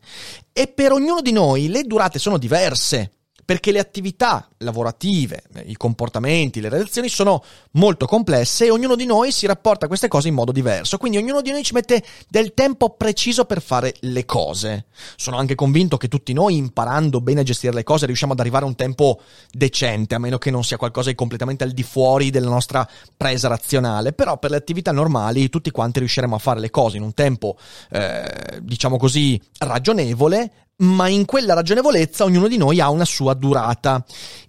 E 0.53 0.69
per 0.69 0.93
ognuno 0.93 1.21
di 1.21 1.33
noi 1.33 1.69
le 1.69 1.83
durate 1.83 2.19
sono 2.19 2.39
diverse 2.39 3.11
perché 3.45 3.73
le 3.73 3.79
attività 3.79 4.49
lavorative, 4.59 5.45
i 5.67 5.77
comportamenti, 5.77 6.61
le 6.61 6.69
relazioni 6.69 7.09
sono 7.09 7.43
molto 7.73 8.07
complesse 8.07 8.67
e 8.67 8.71
ognuno 8.71 8.97
di 8.97 9.05
noi 9.05 9.33
si 9.33 9.47
rapporta 9.47 9.85
a 9.85 9.89
queste 9.89 10.09
cose 10.09 10.29
in 10.29 10.35
modo 10.35 10.53
diverso, 10.53 10.99
quindi 10.99 11.19
ognuno 11.19 11.41
di 11.41 11.51
noi 11.51 11.63
ci 11.63 11.75
mette 11.75 12.03
del 12.29 12.55
tempo 12.55 12.91
preciso 12.91 13.45
per 13.45 13.61
fare 13.61 13.95
le 14.01 14.25
cose. 14.25 14.87
Sono 15.17 15.37
anche 15.37 15.55
convinto 15.55 15.97
che 15.97 16.09
tutti 16.09 16.33
noi 16.33 16.57
imparando 16.57 17.21
bene 17.21 17.41
a 17.41 17.45
gestire 17.45 17.75
le 17.75 17.83
cose 17.83 18.07
riusciamo 18.07 18.33
ad 18.33 18.41
arrivare 18.41 18.65
a 18.65 18.69
un 18.69 18.77
tempo 18.77 19.21
decente, 19.51 20.15
a 20.15 20.19
meno 20.19 20.39
che 20.39 20.51
non 20.51 20.65
sia 20.65 20.77
qualcosa 20.77 21.11
di 21.11 21.15
completamente 21.15 21.65
al 21.65 21.73
di 21.73 21.83
fuori 21.83 22.31
della 22.31 22.49
nostra 22.49 22.89
presa 23.17 23.49
razionale, 23.49 24.13
però 24.13 24.39
per 24.39 24.51
le 24.51 24.57
attività 24.57 24.93
normali 24.93 25.49
tutti 25.49 25.71
quanti 25.71 25.99
riusciremo 25.99 26.35
a 26.35 26.39
fare 26.39 26.61
le 26.61 26.71
cose 26.71 26.97
in 26.97 27.03
un 27.03 27.15
tempo, 27.15 27.57
eh, 27.91 28.61
diciamo 28.61 28.97
così, 28.97 29.41
ragionevole 29.59 30.64
ma 30.77 31.09
in 31.09 31.25
quella 31.25 31.55
ragionevolezza 31.55 32.25
ognuno 32.25 32.49
di 32.49 32.57
noi 32.57 32.81
ha 32.81 32.91
una 32.91 33.05
sua 33.05 33.35
durata. 33.35 34.05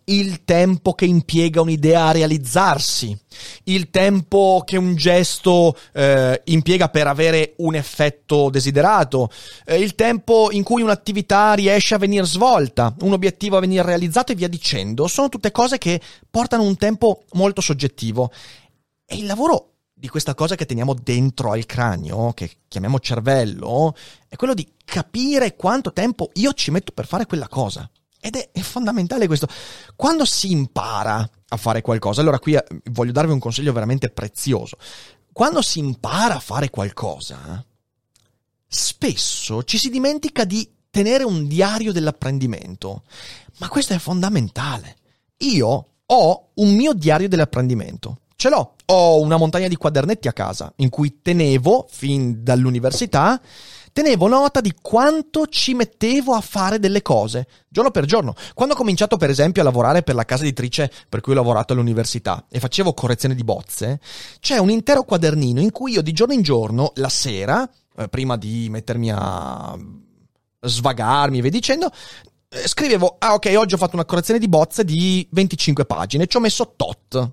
Il 0.06 0.44
tempo 0.44 0.94
che 0.94 1.06
impiega 1.06 1.62
un'idea 1.62 2.08
a 2.08 2.12
realizzarsi, 2.12 3.18
il 3.66 3.90
tempo 3.90 4.62
che 4.66 4.78
un 4.78 4.96
gesto 4.96 5.76
eh, 5.94 6.42
impiega 6.46 6.90
per 6.90 7.08
avere 7.08 7.54
un 7.58 7.76
effetto 7.76 8.50
desiderato, 8.50 9.30
eh, 9.66 9.80
il 9.80 9.96
tempo 9.96 10.50
in 10.52 10.64
cui 10.64 10.82
un'attività 10.82 11.54
riesce 11.54 11.96
a 11.96 12.00
venire 12.00 12.26
svolta, 12.26 12.96
un 13.02 13.14
obiettivo 13.14 13.58
a 13.58 13.62
venire 13.62 13.84
realizzato 13.84 14.32
e 14.32 14.36
via 14.36 14.48
dicendo, 14.48 15.08
sono 15.08 15.30
tutte 15.30 15.52
cose 15.52 15.78
che 15.78 16.00
portano 16.30 16.64
un 16.64 16.78
tempo 16.78 17.24
molto 17.34 17.62
soggettivo. 17.62 18.32
E 19.08 19.18
il 19.18 19.26
lavoro 19.26 19.75
di 19.98 20.10
questa 20.10 20.36
cosa 20.36 20.56
che 20.56 20.66
teniamo 20.66 20.94
dentro 20.94 21.54
al 21.54 21.66
cranio, 21.66 22.34
che 22.34 22.58
chiamiamo 22.68 23.00
cervello, 23.00 23.96
è 24.28 24.36
quello 24.36 24.54
di 24.54 24.70
capire 24.84 25.56
quanto 25.56 25.94
tempo 25.94 26.32
io 26.34 26.52
ci 26.52 26.70
metto 26.70 26.92
per 26.92 27.08
fare 27.08 27.26
quella 27.26 27.48
cosa. 27.48 27.90
Ed 28.20 28.36
è, 28.36 28.52
è 28.52 28.60
fondamentale 28.60 29.26
questo. 29.26 29.48
Quando 29.96 30.26
si 30.26 30.52
impara 30.52 31.28
a 31.48 31.58
fare 31.58 31.82
qualcosa, 31.82 32.20
allora 32.20 32.40
qui 32.40 32.56
eh, 32.56 32.66
voglio 32.92 33.14
darvi 33.14 33.32
un 33.32 33.40
consiglio 33.40 33.72
veramente 33.72 34.10
prezioso. 34.10 34.78
Quando 35.32 35.62
si 35.62 35.80
impara 35.80 36.36
a 36.36 36.40
fare 36.40 36.70
qualcosa, 36.70 37.66
spesso 38.68 39.64
ci 39.64 39.78
si 39.78 39.90
dimentica 39.90 40.44
di 40.44 40.70
tenere 40.90 41.24
un 41.24 41.48
diario 41.48 41.94
dell'apprendimento. 41.94 43.04
Ma 43.60 43.70
questo 43.70 43.94
è 43.94 43.98
fondamentale. 43.98 44.98
Io 45.38 45.88
ho 46.06 46.50
un 46.56 46.76
mio 46.76 46.94
diario 46.94 47.30
dell'apprendimento. 47.30 48.20
Ce 48.36 48.50
l'ho. 48.50 48.75
Ho 48.88 49.20
una 49.20 49.38
montagna 49.38 49.68
di 49.68 49.76
quadernetti 49.76 50.28
a 50.28 50.34
casa 50.34 50.72
in 50.78 50.90
cui 50.90 51.22
tenevo, 51.22 51.88
fin 51.90 52.44
dall'università, 52.44 53.42
tenevo 53.96 54.28
nota 54.28 54.60
di 54.60 54.74
quanto 54.82 55.48
ci 55.48 55.74
mettevo 55.74 56.34
a 56.34 56.42
fare 56.42 56.80
delle 56.80 57.02
cose, 57.02 57.48
giorno 57.70 57.92
per 57.92 58.04
giorno. 58.04 58.36
Quando 58.54 58.74
ho 58.74 58.78
cominciato, 58.78 59.16
per 59.16 59.30
esempio, 59.30 59.62
a 59.62 59.66
lavorare 59.66 60.04
per 60.04 60.16
la 60.16 60.26
casa 60.26 60.44
editrice 60.44 60.92
per 61.08 61.22
cui 61.22 61.32
ho 61.32 61.36
lavorato 61.36 61.72
all'università 61.72 62.46
e 62.50 62.60
facevo 62.60 62.94
correzione 62.94 63.36
di 63.36 63.44
bozze, 63.46 64.02
c'è 64.42 64.58
un 64.58 64.70
intero 64.70 65.04
quadernino 65.04 65.62
in 65.62 65.72
cui 65.72 65.94
io 65.94 66.02
di 66.02 66.12
giorno 66.12 66.34
in 66.34 66.42
giorno, 66.42 66.92
la 66.96 67.08
sera, 67.08 67.68
eh, 67.96 68.10
prima 68.10 68.36
di 68.36 68.68
mettermi 68.70 69.12
a 69.12 69.78
svagarmi 70.60 71.38
e 71.38 71.42
via 71.42 71.50
dicendo, 71.50 71.90
eh, 72.50 72.68
scrivevo, 72.68 73.16
ah 73.18 73.34
ok, 73.36 73.54
oggi 73.56 73.76
ho 73.76 73.78
fatto 73.78 73.96
una 73.96 74.04
correzione 74.04 74.42
di 74.42 74.50
bozze 74.50 74.84
di 74.84 75.26
25 75.32 75.86
pagine, 75.86 76.28
ci 76.28 76.36
ho 76.36 76.42
messo 76.42 76.74
tot 76.76 77.32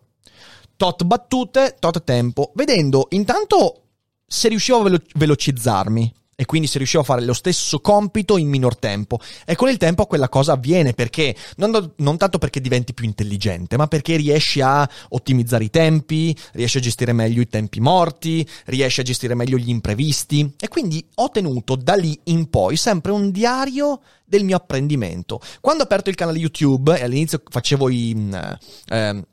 tot 0.83 1.05
battute, 1.05 1.77
tot 1.79 2.03
tempo, 2.03 2.51
vedendo 2.57 3.07
intanto 3.11 3.83
se 4.27 4.49
riuscivo 4.49 4.81
a 4.81 4.83
velo- 4.83 5.03
velocizzarmi 5.15 6.13
e 6.35 6.45
quindi 6.45 6.67
se 6.67 6.79
riuscivo 6.79 7.03
a 7.03 7.05
fare 7.05 7.23
lo 7.23 7.35
stesso 7.35 7.79
compito 7.79 8.37
in 8.37 8.49
minor 8.49 8.77
tempo. 8.77 9.21
E 9.47 9.55
con 9.55 9.69
il 9.69 9.77
tempo 9.77 10.07
quella 10.07 10.29
cosa 10.29 10.55
avviene 10.55 10.93
perché 10.93 11.37
non, 11.59 11.93
non, 11.99 12.17
tanto 12.17 12.39
perché 12.39 12.61
diventi 12.61 12.95
più 12.95 13.05
intelligente, 13.05 13.77
ma 13.77 13.87
perché 13.87 14.17
riesci 14.17 14.61
a 14.61 14.89
ottimizzare 15.11 15.63
i 15.63 15.71
tempi, 15.71 16.37
riesci 16.55 16.79
a 16.79 16.81
gestire 16.81 17.13
meglio 17.13 17.43
i 17.43 17.47
tempi 17.47 17.79
morti, 17.79 18.45
riesci 18.65 18.99
a 18.99 19.05
gestire 19.05 19.37
meglio 19.37 19.59
gli 19.59 19.69
imprevisti. 19.69 20.53
E 20.59 20.67
quindi 20.67 21.07
ho 21.15 21.31
tenuto 21.31 21.77
da 21.77 21.95
lì 21.95 22.19
in 22.25 22.51
poi 22.51 22.77
sempre 22.77 23.13
un 23.13 23.31
diario 23.31 24.01
del 24.25 24.43
mio 24.43 24.57
apprendimento. 24.57 25.41
Quando 25.61 25.83
ho 25.83 25.85
aperto 25.85 26.11
il 26.11 26.17
canale 26.17 26.39
YouTube 26.39 26.99
e 26.99 27.05
all'inizio 27.05 27.41
facevo 27.49 27.89
i. 27.89 28.31
Eh, 28.89 29.27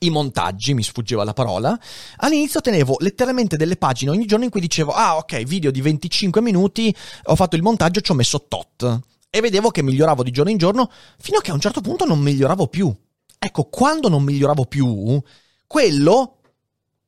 i 0.00 0.10
montaggi, 0.10 0.74
mi 0.74 0.82
sfuggiva 0.82 1.24
la 1.24 1.32
parola, 1.32 1.78
all'inizio 2.16 2.60
tenevo 2.60 2.96
letteralmente 3.00 3.56
delle 3.56 3.76
pagine 3.76 4.10
ogni 4.10 4.26
giorno 4.26 4.44
in 4.44 4.50
cui 4.50 4.60
dicevo, 4.60 4.92
ah 4.92 5.16
ok, 5.16 5.42
video 5.42 5.70
di 5.70 5.80
25 5.80 6.40
minuti, 6.40 6.94
ho 7.24 7.36
fatto 7.36 7.56
il 7.56 7.62
montaggio, 7.62 8.00
ci 8.00 8.12
ho 8.12 8.14
messo 8.14 8.46
tot. 8.46 9.00
E 9.30 9.40
vedevo 9.40 9.70
che 9.70 9.82
miglioravo 9.82 10.22
di 10.22 10.30
giorno 10.30 10.50
in 10.50 10.56
giorno, 10.56 10.90
fino 11.18 11.38
a 11.38 11.40
che 11.40 11.50
a 11.50 11.54
un 11.54 11.60
certo 11.60 11.80
punto 11.80 12.04
non 12.04 12.18
miglioravo 12.20 12.68
più. 12.68 12.94
Ecco, 13.38 13.64
quando 13.64 14.08
non 14.08 14.22
miglioravo 14.22 14.64
più, 14.64 15.20
quello 15.66 16.37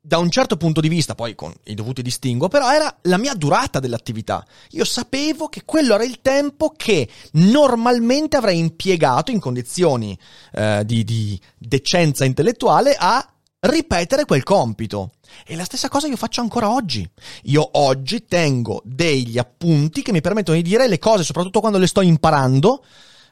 da 0.02 0.16
un 0.16 0.30
certo 0.30 0.56
punto 0.56 0.80
di 0.80 0.88
vista, 0.88 1.14
poi 1.14 1.34
con 1.34 1.52
i 1.64 1.74
dovuti 1.74 2.00
distinguo, 2.00 2.48
però 2.48 2.72
era 2.72 2.98
la 3.02 3.18
mia 3.18 3.34
durata 3.34 3.80
dell'attività. 3.80 4.44
Io 4.70 4.84
sapevo 4.84 5.48
che 5.48 5.62
quello 5.64 5.94
era 5.94 6.04
il 6.04 6.20
tempo 6.22 6.72
che 6.74 7.08
normalmente 7.32 8.36
avrei 8.36 8.58
impiegato 8.58 9.30
in 9.30 9.40
condizioni 9.40 10.18
eh, 10.52 10.82
di, 10.86 11.04
di 11.04 11.38
decenza 11.58 12.24
intellettuale 12.24 12.96
a 12.98 13.24
ripetere 13.60 14.24
quel 14.24 14.42
compito. 14.42 15.12
E 15.46 15.54
la 15.54 15.64
stessa 15.64 15.88
cosa 15.88 16.06
io 16.06 16.16
faccio 16.16 16.40
ancora 16.40 16.70
oggi. 16.70 17.08
Io 17.44 17.68
oggi 17.72 18.24
tengo 18.24 18.80
degli 18.84 19.36
appunti 19.36 20.00
che 20.00 20.12
mi 20.12 20.22
permettono 20.22 20.56
di 20.56 20.62
dire 20.62 20.88
le 20.88 20.98
cose, 20.98 21.24
soprattutto 21.24 21.60
quando 21.60 21.78
le 21.78 21.86
sto 21.86 22.00
imparando, 22.00 22.84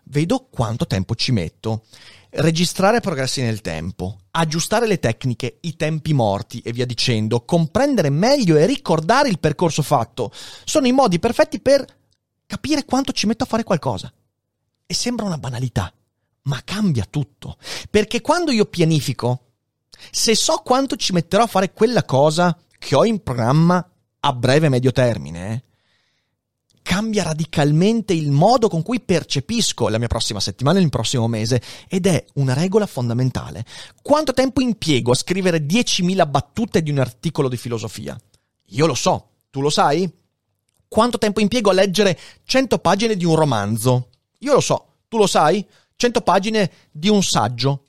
vedo 0.04 0.46
quanto 0.50 0.86
tempo 0.86 1.14
ci 1.14 1.32
metto 1.32 1.82
registrare 2.30 3.00
progressi 3.00 3.40
nel 3.42 3.60
tempo, 3.60 4.18
aggiustare 4.38 4.86
le 4.86 5.00
tecniche, 5.00 5.58
i 5.62 5.74
tempi 5.74 6.12
morti 6.12 6.60
e 6.60 6.72
via 6.72 6.86
dicendo, 6.86 7.44
comprendere 7.44 8.08
meglio 8.08 8.56
e 8.56 8.66
ricordare 8.66 9.28
il 9.28 9.40
percorso 9.40 9.82
fatto, 9.82 10.30
sono 10.64 10.86
i 10.86 10.92
modi 10.92 11.18
perfetti 11.18 11.60
per 11.60 11.84
capire 12.46 12.84
quanto 12.84 13.12
ci 13.12 13.26
metto 13.26 13.42
a 13.44 13.46
fare 13.46 13.64
qualcosa. 13.64 14.12
E 14.86 14.94
sembra 14.94 15.26
una 15.26 15.38
banalità, 15.38 15.92
ma 16.42 16.60
cambia 16.64 17.04
tutto. 17.08 17.58
Perché 17.90 18.20
quando 18.20 18.52
io 18.52 18.66
pianifico, 18.66 19.46
se 20.10 20.36
so 20.36 20.62
quanto 20.64 20.94
ci 20.96 21.12
metterò 21.12 21.42
a 21.42 21.48
fare 21.48 21.72
quella 21.72 22.04
cosa 22.04 22.56
che 22.78 22.94
ho 22.94 23.04
in 23.04 23.22
programma 23.22 23.86
a 24.20 24.32
breve 24.32 24.66
e 24.66 24.70
medio 24.70 24.92
termine, 24.92 25.64
cambia 26.88 27.22
radicalmente 27.22 28.14
il 28.14 28.30
modo 28.30 28.70
con 28.70 28.80
cui 28.80 28.98
percepisco 28.98 29.90
la 29.90 29.98
mia 29.98 30.06
prossima 30.06 30.40
settimana 30.40 30.78
e 30.78 30.82
il 30.82 30.88
prossimo 30.88 31.28
mese 31.28 31.60
ed 31.86 32.06
è 32.06 32.24
una 32.36 32.54
regola 32.54 32.86
fondamentale. 32.86 33.66
Quanto 34.00 34.32
tempo 34.32 34.62
impiego 34.62 35.10
a 35.10 35.14
scrivere 35.14 35.66
10.000 35.66 36.26
battute 36.26 36.82
di 36.82 36.90
un 36.90 36.98
articolo 36.98 37.50
di 37.50 37.58
filosofia? 37.58 38.18
Io 38.68 38.86
lo 38.86 38.94
so, 38.94 39.32
tu 39.50 39.60
lo 39.60 39.68
sai? 39.68 40.10
Quanto 40.88 41.18
tempo 41.18 41.40
impiego 41.40 41.68
a 41.68 41.74
leggere 41.74 42.18
100 42.44 42.78
pagine 42.78 43.16
di 43.16 43.26
un 43.26 43.34
romanzo? 43.34 44.08
Io 44.38 44.54
lo 44.54 44.60
so, 44.60 45.00
tu 45.08 45.18
lo 45.18 45.26
sai? 45.26 45.62
100 45.94 46.22
pagine 46.22 46.72
di 46.90 47.10
un 47.10 47.22
saggio 47.22 47.84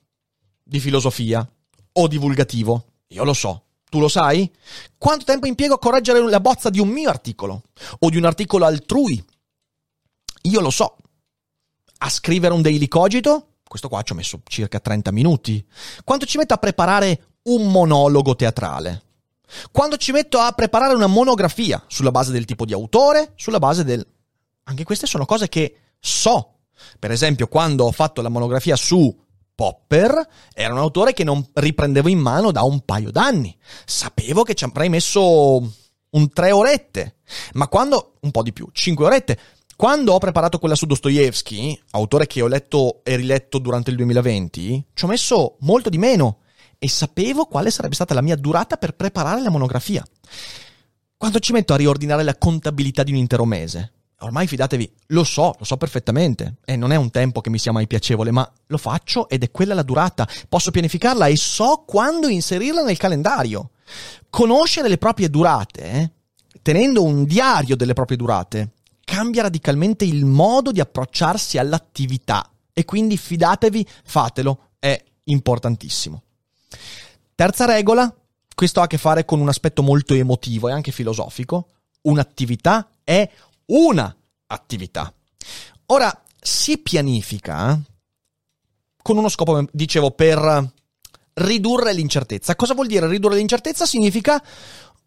di 0.61 0.81
filosofia 0.81 1.49
o 1.93 2.07
divulgativo? 2.09 2.95
Io 3.07 3.23
lo 3.23 3.33
so. 3.33 3.63
Tu 3.89 3.99
lo 3.99 4.07
sai? 4.07 4.51
Quanto 4.97 5.25
tempo 5.25 5.47
impiego 5.47 5.73
a 5.73 5.79
correggere 5.79 6.21
la 6.29 6.39
bozza 6.39 6.69
di 6.69 6.79
un 6.79 6.89
mio 6.89 7.09
articolo 7.09 7.63
o 7.99 8.09
di 8.09 8.17
un 8.17 8.25
articolo 8.25 8.65
altrui? 8.65 9.23
Io 10.43 10.61
lo 10.61 10.69
so. 10.69 10.95
A 11.99 12.09
scrivere 12.09 12.53
un 12.53 12.61
daily 12.61 12.87
cogito? 12.87 13.55
Questo 13.67 13.89
qua 13.89 14.01
ci 14.03 14.13
ho 14.13 14.15
messo 14.15 14.41
circa 14.47 14.79
30 14.79 15.11
minuti. 15.11 15.65
Quanto 16.03 16.25
ci 16.25 16.37
metto 16.37 16.53
a 16.53 16.57
preparare 16.57 17.37
un 17.43 17.71
monologo 17.71 18.35
teatrale? 18.35 19.03
Quando 19.71 19.97
ci 19.97 20.11
metto 20.11 20.37
a 20.37 20.51
preparare 20.51 20.93
una 20.93 21.07
monografia 21.07 21.83
sulla 21.87 22.11
base 22.11 22.31
del 22.31 22.45
tipo 22.45 22.65
di 22.65 22.73
autore, 22.73 23.33
sulla 23.35 23.59
base 23.59 23.83
del... 23.83 24.05
Anche 24.63 24.83
queste 24.83 25.07
sono 25.07 25.25
cose 25.25 25.49
che 25.49 25.77
so. 25.99 26.59
Per 26.99 27.11
esempio, 27.11 27.47
quando 27.47 27.85
ho 27.85 27.91
fatto 27.91 28.21
la 28.21 28.29
monografia 28.29 28.75
su 28.75 29.15
Popper, 29.59 30.25
era 30.53 30.71
un 30.71 30.79
autore 30.79 31.11
che 31.11 31.25
non 31.25 31.45
riprendevo 31.51 32.07
in 32.07 32.19
mano 32.19 32.53
da 32.53 32.61
un 32.61 32.79
paio 32.85 33.11
d'anni. 33.11 33.53
Sapevo 33.83 34.43
che 34.43 34.53
ci 34.53 34.63
avrei 34.63 34.87
messo 34.87 35.69
un 36.11 36.29
tre 36.29 36.53
orette, 36.53 37.17
ma 37.55 37.67
quando... 37.67 38.13
un 38.21 38.31
po' 38.31 38.41
di 38.41 38.53
più, 38.53 38.69
cinque 38.71 39.03
orette. 39.03 39.37
Quando 39.75 40.13
ho 40.13 40.17
preparato 40.17 40.59
quella 40.59 40.75
su 40.75 40.85
Dostoevsky, 40.85 41.77
autore 41.91 42.25
che 42.25 42.41
ho 42.41 42.47
letto 42.47 43.01
e 43.03 43.17
riletto 43.17 43.59
durante 43.59 43.89
il 43.89 43.97
2020, 43.97 44.85
ci 44.93 45.03
ho 45.03 45.07
messo 45.09 45.57
molto 45.59 45.89
di 45.89 45.97
meno 45.97 46.37
e 46.77 46.87
sapevo 46.87 47.43
quale 47.43 47.69
sarebbe 47.69 47.95
stata 47.95 48.13
la 48.13 48.21
mia 48.21 48.37
durata 48.37 48.77
per 48.77 48.95
preparare 48.95 49.41
la 49.41 49.49
monografia. 49.49 50.05
Quando 51.17 51.39
ci 51.39 51.51
metto 51.51 51.73
a 51.73 51.77
riordinare 51.77 52.23
la 52.23 52.37
contabilità 52.37 53.03
di 53.03 53.11
un 53.11 53.17
intero 53.17 53.43
mese, 53.43 53.91
ormai 54.19 54.47
fidatevi, 54.47 54.91
lo 55.07 55.23
so, 55.23 55.55
lo 55.57 55.65
so 55.65 55.77
perfettamente 55.77 56.55
e 56.65 56.75
non 56.75 56.91
è 56.91 56.95
un 56.95 57.11
tempo 57.11 57.41
che 57.41 57.49
mi 57.49 57.59
sia 57.59 57.71
mai 57.71 57.87
piacevole, 57.87 58.31
ma 58.31 58.49
lo 58.67 58.77
faccio 58.77 59.29
ed 59.29 59.43
è 59.43 59.51
quella 59.51 59.73
la 59.73 59.83
durata. 59.83 60.27
Posso 60.47 60.71
pianificarla 60.71 61.27
e 61.27 61.35
so 61.35 61.83
quando 61.85 62.27
inserirla 62.27 62.83
nel 62.83 62.97
calendario. 62.97 63.71
Conoscere 64.29 64.89
le 64.89 64.97
proprie 64.97 65.29
durate, 65.29 65.83
eh, 65.83 66.11
tenendo 66.61 67.03
un 67.03 67.25
diario 67.25 67.75
delle 67.75 67.93
proprie 67.93 68.17
durate, 68.17 68.71
cambia 69.03 69.43
radicalmente 69.43 70.05
il 70.05 70.25
modo 70.25 70.71
di 70.71 70.79
approcciarsi 70.79 71.57
all'attività 71.57 72.49
e 72.73 72.85
quindi 72.85 73.17
fidatevi, 73.17 73.85
fatelo, 74.03 74.69
è 74.79 75.01
importantissimo. 75.25 76.23
Terza 77.33 77.65
regola, 77.65 78.13
questo 78.53 78.81
ha 78.81 78.83
a 78.83 78.87
che 78.87 78.97
fare 78.97 79.25
con 79.25 79.39
un 79.39 79.47
aspetto 79.47 79.81
molto 79.81 80.13
emotivo 80.13 80.67
e 80.67 80.73
anche 80.73 80.91
filosofico, 80.91 81.69
un'attività 82.01 82.89
è 83.03 83.29
una 83.69 84.15
attività. 84.47 85.13
Ora, 85.87 86.23
si 86.39 86.77
pianifica 86.77 87.79
con 89.01 89.17
uno 89.17 89.29
scopo, 89.29 89.65
dicevo, 89.71 90.11
per 90.11 90.71
ridurre 91.33 91.93
l'incertezza. 91.93 92.55
Cosa 92.55 92.73
vuol 92.73 92.87
dire 92.87 93.07
ridurre 93.07 93.35
l'incertezza? 93.35 93.85
Significa 93.85 94.43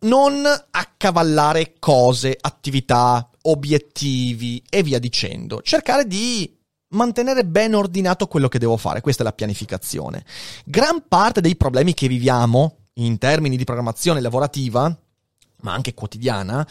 non 0.00 0.44
accavallare 0.70 1.74
cose, 1.78 2.36
attività, 2.40 3.28
obiettivi 3.42 4.62
e 4.68 4.82
via 4.82 4.98
dicendo. 4.98 5.62
Cercare 5.62 6.06
di 6.06 6.58
mantenere 6.88 7.44
ben 7.44 7.74
ordinato 7.74 8.26
quello 8.26 8.48
che 8.48 8.58
devo 8.58 8.76
fare. 8.76 9.00
Questa 9.00 9.22
è 9.22 9.24
la 9.24 9.32
pianificazione. 9.32 10.24
Gran 10.64 11.04
parte 11.08 11.40
dei 11.40 11.56
problemi 11.56 11.94
che 11.94 12.08
viviamo 12.08 12.78
in 12.94 13.18
termini 13.18 13.56
di 13.56 13.64
programmazione 13.64 14.20
lavorativa, 14.20 14.94
ma 15.60 15.72
anche 15.72 15.94
quotidiana, 15.94 16.66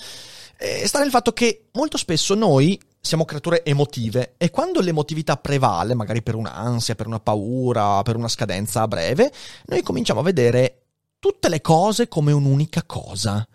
eh, 0.62 0.88
sta 0.88 1.00
nel 1.00 1.10
fatto 1.10 1.34
che 1.34 1.70
molto 1.74 1.98
spesso 1.98 2.36
noi 2.36 2.80
siamo 3.00 3.26
creature 3.26 3.66
emotive 3.66 4.36
e 4.38 4.52
quando 4.52 4.80
l'emotività 4.80 5.36
prevale, 5.38 5.96
magari 5.96 6.22
per 6.22 6.36
un'ansia, 6.36 6.94
per 6.94 7.08
una 7.08 7.20
paura, 7.20 8.04
per 8.04 8.16
una 8.16 8.28
scadenza 8.28 8.84
a 8.84 8.88
breve, 8.88 9.32
noi 9.66 9.82
cominciamo 9.82 10.20
a 10.20 10.24
vedere 10.24 10.84
tutte 11.18 11.50
le 11.50 11.62
cose 11.62 12.08
come 12.08 12.32
un'unica 12.32 12.84
cosa. 12.84 13.46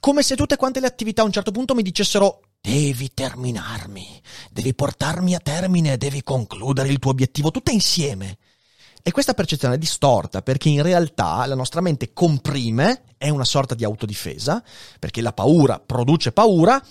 Come 0.00 0.22
se 0.22 0.34
tutte 0.34 0.56
quante 0.56 0.80
le 0.80 0.88
attività 0.88 1.22
a 1.22 1.26
un 1.26 1.32
certo 1.32 1.52
punto 1.52 1.76
mi 1.76 1.82
dicessero 1.82 2.40
devi 2.60 3.12
terminarmi, 3.14 4.20
devi 4.50 4.74
portarmi 4.74 5.34
a 5.34 5.40
termine, 5.40 5.96
devi 5.96 6.24
concludere 6.24 6.88
il 6.88 6.98
tuo 6.98 7.12
obiettivo, 7.12 7.52
tutte 7.52 7.70
insieme. 7.70 8.38
E 9.02 9.10
questa 9.12 9.34
percezione 9.34 9.74
è 9.74 9.78
distorta 9.78 10.42
perché 10.42 10.68
in 10.68 10.82
realtà 10.82 11.44
la 11.46 11.54
nostra 11.54 11.80
mente 11.80 12.12
comprime, 12.12 13.02
è 13.16 13.28
una 13.28 13.44
sorta 13.44 13.74
di 13.74 13.84
autodifesa, 13.84 14.62
perché 14.98 15.22
la 15.22 15.32
paura 15.32 15.80
produce 15.84 16.32
paura, 16.32 16.82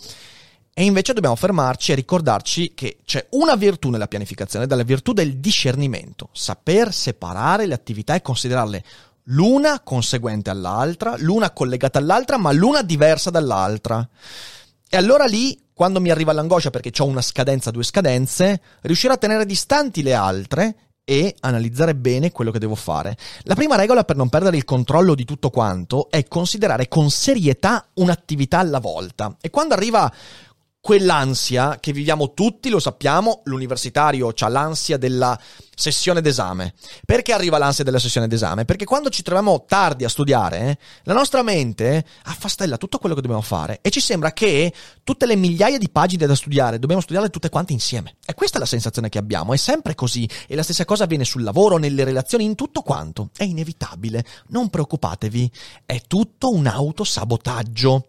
e 0.73 0.83
invece 0.85 1.13
dobbiamo 1.13 1.35
fermarci 1.35 1.91
e 1.91 1.95
ricordarci 1.95 2.73
che 2.73 2.99
c'è 3.03 3.27
una 3.31 3.55
virtù 3.55 3.89
nella 3.89 4.07
pianificazione, 4.07 4.65
dalla 4.65 4.83
virtù 4.83 5.11
del 5.11 5.37
discernimento, 5.37 6.29
saper 6.31 6.93
separare 6.93 7.65
le 7.65 7.73
attività 7.73 8.15
e 8.15 8.21
considerarle 8.21 8.83
l'una 9.23 9.81
conseguente 9.81 10.49
all'altra, 10.49 11.15
l'una 11.17 11.51
collegata 11.51 11.99
all'altra, 11.99 12.37
ma 12.37 12.51
l'una 12.51 12.81
diversa 12.81 13.29
dall'altra. 13.29 14.07
E 14.89 14.97
allora 14.97 15.25
lì, 15.25 15.67
quando 15.73 15.99
mi 15.99 16.11
arriva 16.11 16.33
l'angoscia 16.33 16.69
perché 16.69 16.91
ho 17.01 17.05
una 17.05 17.21
scadenza, 17.21 17.71
due 17.71 17.83
scadenze, 17.83 18.61
riuscirò 18.81 19.13
a 19.13 19.17
tenere 19.17 19.45
distanti 19.45 20.01
le 20.01 20.13
altre 20.13 20.75
e 21.09 21.33
analizzare 21.39 21.95
bene 21.95 22.31
quello 22.31 22.51
che 22.51 22.59
devo 22.59 22.75
fare. 22.75 23.17
La 23.45 23.55
prima 23.55 23.75
regola 23.75 24.03
per 24.03 24.15
non 24.15 24.29
perdere 24.29 24.57
il 24.57 24.63
controllo 24.63 25.15
di 25.15 25.25
tutto 25.25 25.49
quanto 25.49 26.07
è 26.11 26.27
considerare 26.27 26.87
con 26.87 27.09
serietà 27.09 27.87
un'attività 27.95 28.59
alla 28.59 28.77
volta. 28.77 29.35
E 29.41 29.49
quando 29.49 29.73
arriva 29.73 30.13
quell'ansia 30.81 31.77
che 31.79 31.91
viviamo 31.91 32.33
tutti, 32.33 32.69
lo 32.69 32.79
sappiamo, 32.79 33.41
l'universitario 33.45 34.33
ha 34.37 34.47
l'ansia 34.47 34.97
della 34.97 35.37
sessione 35.75 36.21
d'esame. 36.21 36.73
Perché 37.05 37.33
arriva 37.33 37.57
l'ansia 37.57 37.83
della 37.83 37.99
sessione 37.99 38.27
d'esame? 38.27 38.65
Perché 38.65 38.85
quando 38.85 39.09
ci 39.09 39.21
troviamo 39.21 39.65
tardi 39.67 40.03
a 40.03 40.09
studiare, 40.09 40.77
la 41.03 41.13
nostra 41.13 41.41
mente 41.43 42.05
affastella 42.23 42.77
tutto 42.77 42.97
quello 42.97 43.15
che 43.15 43.21
dobbiamo 43.21 43.41
fare 43.41 43.79
e 43.81 43.89
ci 43.89 43.99
sembra 43.99 44.31
che 44.31 44.73
tutte 45.03 45.25
le 45.25 45.35
migliaia 45.35 45.77
di 45.77 45.89
pagine 45.89 46.25
da 46.25 46.35
studiare 46.35 46.79
dobbiamo 46.79 47.01
studiarle 47.01 47.29
tutte 47.29 47.49
quante 47.49 47.73
insieme. 47.73 48.15
E 48.25 48.33
questa 48.33 48.57
è 48.57 48.59
la 48.59 48.65
sensazione 48.65 49.09
che 49.09 49.17
abbiamo, 49.17 49.53
è 49.53 49.57
sempre 49.57 49.95
così 49.95 50.27
e 50.47 50.55
la 50.55 50.63
stessa 50.63 50.85
cosa 50.85 51.03
avviene 51.03 51.25
sul 51.25 51.43
lavoro, 51.43 51.77
nelle 51.77 52.03
relazioni, 52.03 52.45
in 52.45 52.55
tutto 52.55 52.81
quanto. 52.81 53.29
È 53.35 53.43
inevitabile, 53.43 54.23
non 54.47 54.69
preoccupatevi, 54.69 55.51
è 55.85 56.01
tutto 56.07 56.51
un 56.51 56.67
autosabotaggio. 56.67 58.07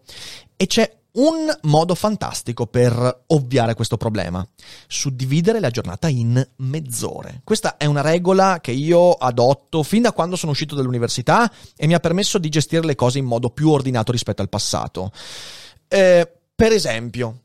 E 0.55 0.67
c'è 0.67 1.00
un 1.13 1.53
modo 1.63 1.95
fantastico 1.95 2.67
per 2.67 3.23
ovviare 3.27 3.73
questo 3.73 3.97
problema, 3.97 4.45
suddividere 4.87 5.59
la 5.59 5.69
giornata 5.69 6.07
in 6.07 6.47
mezz'ore. 6.57 7.41
Questa 7.43 7.77
è 7.77 7.85
una 7.85 8.01
regola 8.01 8.59
che 8.61 8.71
io 8.71 9.11
adotto 9.13 9.83
fin 9.83 10.03
da 10.03 10.13
quando 10.13 10.35
sono 10.35 10.51
uscito 10.51 10.75
dall'università 10.75 11.51
e 11.75 11.87
mi 11.87 11.93
ha 11.93 11.99
permesso 11.99 12.37
di 12.37 12.49
gestire 12.49 12.85
le 12.85 12.95
cose 12.95 13.19
in 13.19 13.25
modo 13.25 13.49
più 13.49 13.69
ordinato 13.69 14.11
rispetto 14.11 14.41
al 14.41 14.49
passato. 14.49 15.11
Eh, 15.87 16.31
per 16.55 16.71
esempio, 16.71 17.41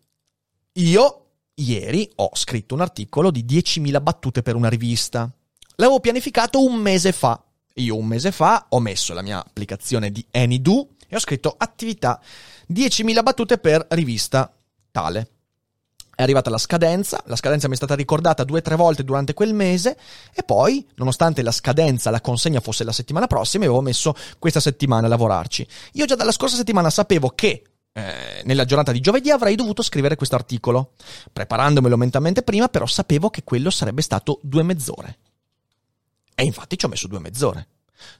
io 0.74 1.20
ieri 1.55 2.11
ho 2.16 2.31
scritto 2.35 2.74
un 2.74 2.83
articolo 2.83 3.31
di 3.31 3.44
10.000 3.44 4.02
battute 4.02 4.42
per 4.42 4.55
una 4.55 4.68
rivista. 4.68 5.31
L'avevo 5.76 6.00
pianificato 6.00 6.62
un 6.62 6.76
mese 6.76 7.12
fa. 7.12 7.42
Io 7.74 7.96
un 7.96 8.07
mese 8.07 8.31
fa 8.33 8.66
ho 8.70 8.81
messo 8.81 9.12
la 9.12 9.22
mia 9.22 9.38
applicazione 9.38 10.11
di 10.11 10.24
AnyDo 10.31 10.88
e 11.09 11.16
ho 11.16 11.18
scritto 11.18 11.55
attività 11.57 12.20
10.000 12.72 13.22
battute 13.22 13.59
per 13.59 13.87
rivista 13.90 14.52
tale. 14.90 15.31
È 16.16 16.22
arrivata 16.22 16.48
la 16.48 16.57
scadenza, 16.57 17.22
la 17.26 17.37
scadenza 17.37 17.68
mi 17.68 17.74
è 17.74 17.76
stata 17.76 17.94
ricordata 17.94 18.42
due 18.42 18.61
o 18.61 18.62
tre 18.62 18.74
volte 18.74 19.05
durante 19.05 19.35
quel 19.35 19.52
mese 19.52 19.98
e 20.33 20.42
poi, 20.42 20.87
nonostante 20.94 21.42
la 21.42 21.52
scadenza, 21.52 22.09
la 22.09 22.22
consegna 22.22 22.61
fosse 22.61 22.85
la 22.85 22.92
settimana 22.92 23.26
prossima, 23.26 23.64
avevo 23.64 23.83
messo 23.83 24.14
questa 24.38 24.61
settimana 24.61 25.07
a 25.07 25.11
lavorarci. 25.11 25.66
Io 25.92 26.07
già 26.07 26.14
dalla 26.14 26.33
scorsa 26.33 26.57
settimana 26.57 26.88
sapevo 26.88 27.29
che 27.35 27.62
eh, 27.92 28.42
nella 28.44 28.64
giornata 28.64 28.92
di 28.92 29.00
giovedì 29.00 29.31
avrei 29.31 29.57
dovuto 29.57 29.83
scrivere 29.83 30.16
questo 30.16 30.37
articolo. 30.37 30.92
Preparandomelo 31.31 31.98
mentalmente 31.98 32.42
prima, 32.42 32.68
però 32.68 32.87
sapevo 32.87 33.29
che 33.29 33.44
quello 33.44 33.68
sarebbe 33.68 34.00
stato 34.00 34.40
due 34.42 34.62
mezz'ore. 34.62 35.18
E 36.35 36.44
infatti 36.44 36.79
ci 36.79 36.87
ho 36.87 36.88
messo 36.88 37.09
due 37.09 37.20
mezz'ore. 37.20 37.68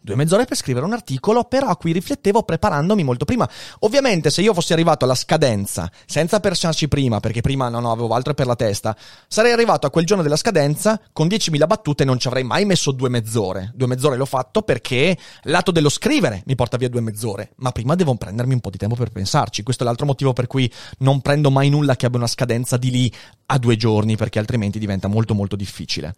Due 0.01 0.15
mezz'ore 0.17 0.45
per 0.45 0.57
scrivere 0.57 0.85
un 0.85 0.93
articolo, 0.93 1.45
però 1.45 1.69
a 1.69 1.77
cui 1.77 1.93
riflettevo 1.93 2.43
preparandomi 2.43 3.05
molto 3.05 3.25
prima. 3.25 3.49
Ovviamente, 3.81 4.31
se 4.31 4.43
io 4.43 4.55
fossi 4.55 4.73
arrivato 4.73 5.05
alla 5.05 5.15
scadenza 5.15 5.91
senza 6.07 6.41
pensarci 6.41 6.89
prima, 6.89 7.21
perché 7.21 7.41
prima 7.41 7.69
non 7.69 7.85
avevo 7.87 8.15
altro 8.15 8.35
per 8.35 8.47
la 8.47 8.57
testa, 8.57 8.97
sarei 9.29 9.53
arrivato 9.53 9.87
a 9.87 9.91
quel 9.91 10.07
giorno 10.07 10.23
della 10.23 10.37
scadenza 10.37 11.01
con 11.12 11.27
10.000 11.27 11.67
battute 11.67 12.03
e 12.03 12.07
non 12.07 12.19
ci 12.19 12.29
avrei 12.29 12.45
mai 12.45 12.65
messo 12.65 12.93
due 12.93 13.09
mezz'ore. 13.09 13.73
Due 13.75 13.87
mezz'ore 13.87 14.17
l'ho 14.17 14.27
fatto 14.27 14.62
perché 14.62 15.17
l'atto 15.43 15.71
dello 15.71 15.89
scrivere 15.89 16.43
mi 16.47 16.55
porta 16.55 16.77
via 16.77 16.89
due 16.89 17.01
mezz'ore, 17.01 17.53
ma 17.57 17.73
prima 17.73 17.95
devo 17.95 18.15
prendermi 18.15 18.55
un 18.55 18.61
po' 18.61 18.71
di 18.71 18.79
tempo 18.79 18.95
per 18.95 19.11
pensarci. 19.11 19.62
Questo 19.62 19.83
è 19.83 19.87
l'altro 19.87 20.07
motivo 20.07 20.33
per 20.33 20.47
cui 20.47 20.71
non 20.99 21.21
prendo 21.21 21.51
mai 21.51 21.69
nulla 21.69 21.97
che 21.97 22.07
abbia 22.07 22.19
una 22.19 22.27
scadenza 22.27 22.77
di 22.77 22.91
lì 22.91 23.12
a 23.47 23.59
due 23.59 23.77
giorni, 23.77 24.17
perché 24.17 24.39
altrimenti 24.39 24.79
diventa 24.79 25.09
molto 25.09 25.35
molto 25.35 25.57
difficile. 25.57 26.15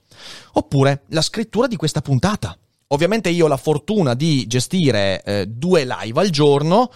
Oppure 0.52 1.02
la 1.08 1.22
scrittura 1.22 1.66
di 1.66 1.76
questa 1.76 2.00
puntata. 2.00 2.56
Ovviamente 2.90 3.28
io 3.28 3.44
ho 3.44 3.48
la 3.48 3.58
fortuna 3.58 4.14
di 4.14 4.46
gestire 4.46 5.22
eh, 5.22 5.46
due 5.46 5.84
live 5.84 6.20
al 6.20 6.30
giorno. 6.30 6.90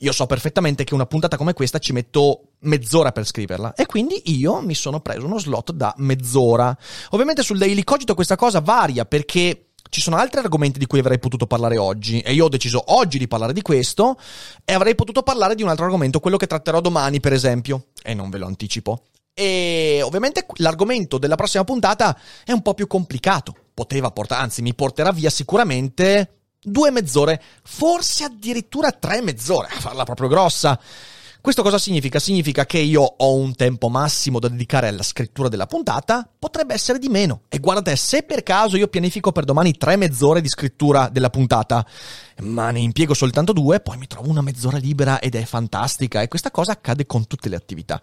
Io 0.00 0.12
so 0.12 0.26
perfettamente 0.26 0.84
che 0.84 0.92
una 0.92 1.06
puntata 1.06 1.38
come 1.38 1.54
questa 1.54 1.78
ci 1.78 1.94
metto 1.94 2.50
mezz'ora 2.60 3.12
per 3.12 3.24
scriverla 3.24 3.72
e 3.72 3.86
quindi 3.86 4.20
io 4.26 4.60
mi 4.60 4.74
sono 4.74 5.00
preso 5.00 5.24
uno 5.24 5.38
slot 5.38 5.72
da 5.72 5.94
mezz'ora. 5.98 6.76
Ovviamente 7.10 7.42
sul 7.42 7.56
Daily 7.56 7.82
Cogito 7.82 8.14
questa 8.14 8.36
cosa 8.36 8.60
varia 8.60 9.06
perché 9.06 9.68
ci 9.88 10.02
sono 10.02 10.16
altri 10.16 10.40
argomenti 10.40 10.78
di 10.78 10.86
cui 10.86 10.98
avrei 10.98 11.18
potuto 11.18 11.46
parlare 11.46 11.78
oggi 11.78 12.20
e 12.20 12.34
io 12.34 12.44
ho 12.44 12.50
deciso 12.50 12.82
oggi 12.88 13.16
di 13.16 13.26
parlare 13.26 13.54
di 13.54 13.62
questo 13.62 14.18
e 14.66 14.74
avrei 14.74 14.94
potuto 14.94 15.22
parlare 15.22 15.54
di 15.54 15.62
un 15.62 15.70
altro 15.70 15.86
argomento, 15.86 16.20
quello 16.20 16.36
che 16.36 16.46
tratterò 16.46 16.82
domani 16.82 17.20
per 17.20 17.32
esempio, 17.32 17.86
e 18.02 18.12
non 18.12 18.28
ve 18.28 18.36
lo 18.36 18.44
anticipo. 18.44 19.04
E 19.32 20.00
ovviamente 20.02 20.44
l'argomento 20.56 21.16
della 21.16 21.36
prossima 21.36 21.64
puntata 21.64 22.18
è 22.44 22.52
un 22.52 22.60
po' 22.60 22.74
più 22.74 22.86
complicato 22.86 23.54
poteva 23.78 24.10
portare, 24.10 24.42
anzi 24.42 24.60
mi 24.60 24.74
porterà 24.74 25.12
via 25.12 25.30
sicuramente 25.30 26.38
Due 26.60 26.90
mezz'ore, 26.90 27.40
forse 27.62 28.24
addirittura 28.24 28.90
tre 28.90 29.22
mezz'ore, 29.22 29.68
a 29.70 29.78
farla 29.78 30.02
proprio 30.02 30.26
grossa. 30.26 30.78
Questo 31.40 31.62
cosa 31.62 31.78
significa? 31.78 32.18
Significa 32.18 32.66
che 32.66 32.78
io 32.78 33.00
ho 33.02 33.34
un 33.36 33.54
tempo 33.54 33.88
massimo 33.88 34.40
da 34.40 34.48
dedicare 34.48 34.88
alla 34.88 35.04
scrittura 35.04 35.48
della 35.48 35.66
puntata, 35.66 36.28
potrebbe 36.36 36.74
essere 36.74 36.98
di 36.98 37.08
meno. 37.08 37.42
E 37.48 37.60
guardate, 37.60 37.94
se 37.94 38.24
per 38.24 38.42
caso 38.42 38.76
io 38.76 38.88
pianifico 38.88 39.30
per 39.30 39.44
domani 39.44 39.76
tre 39.76 39.94
mezz'ore 39.94 40.40
di 40.40 40.48
scrittura 40.48 41.08
della 41.08 41.30
puntata, 41.30 41.86
ma 42.40 42.72
ne 42.72 42.80
impiego 42.80 43.14
soltanto 43.14 43.52
due, 43.52 43.78
poi 43.78 43.96
mi 43.96 44.08
trovo 44.08 44.28
una 44.28 44.42
mezz'ora 44.42 44.78
libera 44.78 45.20
ed 45.20 45.36
è 45.36 45.44
fantastica. 45.44 46.22
E 46.22 46.28
questa 46.28 46.50
cosa 46.50 46.72
accade 46.72 47.06
con 47.06 47.28
tutte 47.28 47.48
le 47.48 47.56
attività. 47.56 48.00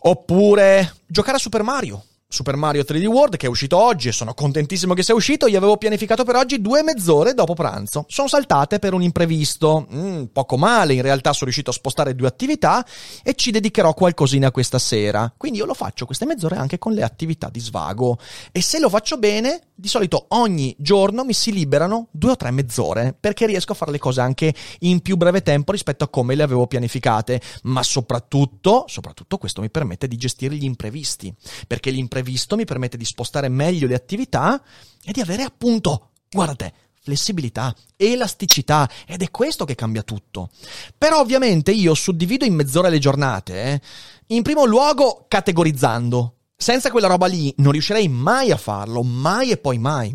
Oppure 0.00 0.96
giocare 1.06 1.36
a 1.36 1.40
Super 1.40 1.62
Mario. 1.62 2.04
Super 2.32 2.54
Mario 2.54 2.84
3D 2.86 3.06
World 3.06 3.36
che 3.36 3.46
è 3.46 3.48
uscito 3.48 3.76
oggi 3.76 4.06
e 4.06 4.12
sono 4.12 4.34
contentissimo 4.34 4.94
che 4.94 5.02
sia 5.02 5.16
uscito. 5.16 5.48
Io 5.48 5.58
avevo 5.58 5.76
pianificato 5.76 6.22
per 6.22 6.36
oggi 6.36 6.60
due 6.60 6.84
mezz'ore 6.84 7.34
dopo 7.34 7.54
pranzo. 7.54 8.04
Sono 8.06 8.28
saltate 8.28 8.78
per 8.78 8.92
un 8.94 9.02
imprevisto. 9.02 9.88
Mm, 9.92 10.26
poco 10.32 10.56
male, 10.56 10.94
in 10.94 11.02
realtà 11.02 11.32
sono 11.32 11.46
riuscito 11.46 11.70
a 11.70 11.72
spostare 11.72 12.14
due 12.14 12.28
attività 12.28 12.86
e 13.24 13.34
ci 13.34 13.50
dedicherò 13.50 13.94
qualcosina 13.94 14.52
questa 14.52 14.78
sera. 14.78 15.34
Quindi 15.36 15.58
io 15.58 15.64
lo 15.64 15.74
faccio 15.74 16.06
queste 16.06 16.24
mezz'ore 16.24 16.54
anche 16.54 16.78
con 16.78 16.92
le 16.92 17.02
attività 17.02 17.48
di 17.50 17.58
svago. 17.58 18.16
E 18.52 18.62
se 18.62 18.78
lo 18.78 18.88
faccio 18.88 19.18
bene, 19.18 19.62
di 19.74 19.88
solito 19.88 20.26
ogni 20.28 20.72
giorno 20.78 21.24
mi 21.24 21.32
si 21.32 21.52
liberano 21.52 22.06
due 22.12 22.32
o 22.32 22.36
tre 22.36 22.52
mezz'ore 22.52 23.12
perché 23.18 23.46
riesco 23.46 23.72
a 23.72 23.74
fare 23.74 23.90
le 23.90 23.98
cose 23.98 24.20
anche 24.20 24.54
in 24.80 25.00
più 25.00 25.16
breve 25.16 25.42
tempo 25.42 25.72
rispetto 25.72 26.04
a 26.04 26.08
come 26.08 26.36
le 26.36 26.44
avevo 26.44 26.68
pianificate. 26.68 27.40
Ma 27.64 27.82
soprattutto, 27.82 28.84
soprattutto 28.86 29.36
questo 29.36 29.62
mi 29.62 29.70
permette 29.70 30.06
di 30.06 30.16
gestire 30.16 30.54
gli 30.54 30.64
imprevisti. 30.64 31.34
Perché 31.66 31.92
gli 31.92 31.98
imprevisti 31.98 32.18
previsto 32.20 32.56
mi 32.56 32.66
permette 32.66 32.98
di 32.98 33.04
spostare 33.04 33.48
meglio 33.48 33.86
le 33.86 33.94
attività 33.94 34.62
e 35.02 35.12
di 35.12 35.20
avere 35.20 35.42
appunto, 35.42 36.10
guardate, 36.30 36.72
flessibilità, 37.02 37.74
elasticità 37.96 38.88
ed 39.06 39.22
è 39.22 39.30
questo 39.30 39.64
che 39.64 39.74
cambia 39.74 40.02
tutto. 40.02 40.50
Però 40.98 41.18
ovviamente 41.18 41.72
io 41.72 41.94
suddivido 41.94 42.44
in 42.44 42.54
mezz'ora 42.54 42.90
le 42.90 42.98
giornate, 42.98 43.62
eh? 43.62 43.80
in 44.28 44.42
primo 44.42 44.66
luogo 44.66 45.24
categorizzando. 45.28 46.34
Senza 46.54 46.90
quella 46.90 47.08
roba 47.08 47.26
lì 47.26 47.52
non 47.58 47.72
riuscirei 47.72 48.06
mai 48.08 48.50
a 48.50 48.58
farlo, 48.58 49.02
mai 49.02 49.50
e 49.50 49.56
poi 49.56 49.78
mai. 49.78 50.14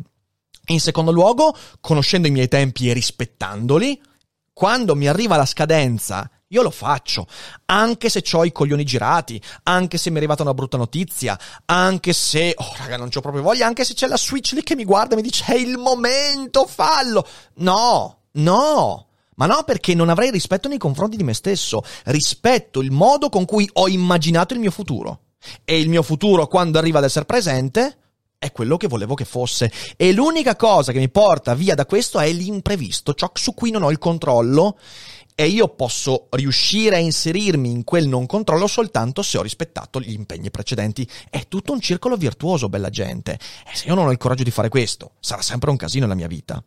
In 0.68 0.80
secondo 0.80 1.12
luogo, 1.12 1.56
conoscendo 1.82 2.28
i 2.28 2.32
miei 2.32 2.48
tempi 2.48 2.88
e 2.88 2.94
rispettandoli, 2.94 4.00
quando 4.54 4.96
mi 4.96 5.08
arriva 5.08 5.38
la 5.38 5.46
scadenza 5.46 6.30
io 6.50 6.62
lo 6.62 6.70
faccio, 6.70 7.26
anche 7.66 8.10
se 8.10 8.24
ho 8.34 8.46
i 8.46 8.52
coglioni 8.52 8.84
girati, 8.84 9.42
anche 9.64 9.98
se 9.98 10.10
mi 10.10 10.16
è 10.16 10.18
arrivata 10.20 10.44
una 10.44 10.54
brutta 10.54 10.78
notizia, 10.78 11.38
anche 11.66 12.14
se, 12.14 12.54
oh 12.56 12.74
raga, 12.78 12.98
non 12.98 13.10
c'ho 13.10 13.22
proprio 13.22 13.42
voglia, 13.42 13.66
anche 13.66 13.84
se 13.84 13.96
c'è 13.96 14.08
la 14.08 14.18
Switch 14.18 14.52
lì 14.52 14.62
che 14.62 14.76
mi 14.76 14.86
guarda 14.86 15.14
e 15.14 15.16
mi 15.16 15.24
dice 15.24 15.46
è 15.46 15.56
il 15.56 15.78
momento, 15.78 16.68
fallo. 16.68 17.28
No, 17.56 18.20
no. 18.34 19.08
Ma 19.38 19.48
no, 19.48 19.64
perché 19.66 19.96
non 19.96 20.10
avrei 20.10 20.32
rispetto 20.32 20.68
nei 20.70 20.78
confronti 20.78 21.18
di 21.18 21.24
me 21.24 21.34
stesso. 21.34 21.84
Rispetto 22.06 22.80
il 22.80 22.92
modo 22.92 23.30
con 23.30 23.46
cui 23.46 23.70
ho 23.74 23.88
immaginato 23.88 24.54
il 24.54 24.60
mio 24.60 24.72
futuro. 24.72 25.22
E 25.66 25.80
il 25.80 25.90
mio 25.90 26.04
futuro, 26.04 26.48
quando 26.48 26.78
arriva 26.78 27.00
ad 27.00 27.04
essere 27.04 27.26
presente, 27.26 27.98
è 28.38 28.52
quello 28.52 28.78
che 28.78 28.88
volevo 28.88 29.14
che 29.14 29.26
fosse. 29.26 29.72
E 29.98 30.14
l'unica 30.14 30.56
cosa 30.56 30.92
che 30.92 31.00
mi 31.00 31.10
porta 31.10 31.54
via 31.54 31.76
da 31.76 31.86
questo 31.86 32.20
è 32.20 32.32
l'imprevisto, 32.32 33.14
ciò 33.14 33.30
su 33.34 33.54
cui 33.54 33.72
non 33.72 33.84
ho 33.84 33.92
il 33.92 33.98
controllo 33.98 34.78
e 35.36 35.48
io 35.48 35.68
posso 35.68 36.28
riuscire 36.32 36.96
a 36.96 37.00
inserirmi 37.00 37.70
in 37.70 37.84
quel 37.84 38.08
non 38.08 38.26
controllo 38.26 38.68
soltanto 38.68 39.22
se 39.22 39.38
ho 39.38 39.42
rispettato 39.42 40.00
gli 40.00 40.14
impegni 40.14 40.50
precedenti. 40.50 41.08
È 41.30 41.46
tutto 41.48 41.74
un 41.74 41.82
circolo 41.82 42.16
virtuoso, 42.16 42.70
bella 42.70 42.90
gente. 42.90 43.34
E 43.34 43.76
se 43.76 43.88
io 43.88 43.96
non 43.96 44.08
ho 44.08 44.12
il 44.12 44.18
coraggio 44.18 44.44
di 44.44 44.52
fare 44.52 44.70
questo, 44.70 45.12
sarà 45.20 45.42
sempre 45.42 45.70
un 45.70 45.76
casino 45.76 46.06
nella 46.06 46.18
mia 46.18 46.28
vita. 46.28 46.64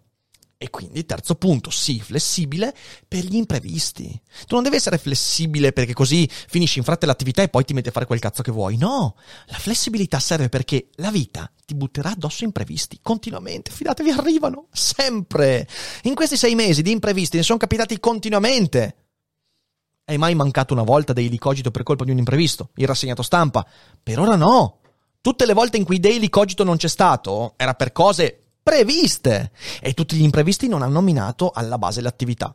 E 0.61 0.71
quindi, 0.71 1.07
terzo 1.07 1.37
punto, 1.37 1.71
sì, 1.71 2.01
flessibile 2.01 2.75
per 3.07 3.25
gli 3.25 3.37
imprevisti. 3.37 4.21
Tu 4.44 4.57
non 4.57 4.64
devi 4.64 4.75
essere 4.75 4.99
flessibile 4.99 5.73
perché 5.73 5.92
così 5.92 6.29
finisci 6.29 6.79
in 6.79 6.85
fretta 6.85 7.07
l'attività 7.07 7.42
e 7.42 7.49
poi 7.49 7.64
ti 7.64 7.75
metti 7.75 7.90
a 7.90 7.92
fare 7.92 8.07
quel 8.07 8.18
cazzo 8.18 8.42
che 8.42 8.51
vuoi. 8.51 8.77
No, 8.77 9.14
la 9.47 9.57
flessibilità 9.57 10.18
serve 10.18 10.49
perché 10.49 10.88
la 10.97 11.12
vita 11.12 11.49
ti 11.64 11.77
butterà 11.77 12.11
addosso 12.11 12.42
imprevisti, 12.42 12.99
continuamente. 13.01 13.71
Fidatevi, 13.71 14.11
arrivano, 14.11 14.66
sempre. 14.73 15.68
In 16.03 16.16
questi 16.16 16.37
sei 16.37 16.57
mesi 16.57 16.83
di 16.83 16.90
imprevisti 16.90 17.37
ne 17.37 17.44
sono 17.44 17.59
capitati 17.59 18.01
continuamente. 18.01 18.97
È 20.03 20.16
mai 20.16 20.35
mancato 20.35 20.75
una 20.75 20.83
volta 20.83 21.12
Daily 21.12 21.38
Cogito 21.38 21.71
per 21.71 21.85
colpa 21.85 22.03
di 22.03 22.11
un 22.11 22.18
imprevisto? 22.18 22.71
Il 22.75 22.88
rassegnato 22.88 23.23
stampa? 23.23 23.64
Per 24.03 24.18
ora 24.18 24.35
no. 24.35 24.81
Tutte 25.21 25.47
le 25.47 25.53
volte 25.53 25.77
in 25.77 25.85
cui 25.85 26.01
Daily 26.01 26.29
Cogito 26.29 26.64
non 26.64 26.79
c'è 26.79 26.88
stato 26.88 27.55
era 27.57 27.75
per 27.75 27.92
cose 27.92 28.48
previste 28.68 29.50
e 29.81 29.94
tutti 29.94 30.14
gli 30.14 30.22
imprevisti 30.22 30.68
non 30.68 30.83
hanno 30.83 31.00
minato 31.00 31.52
alla 31.54 31.78
base 31.78 32.02
l'attività. 32.02 32.54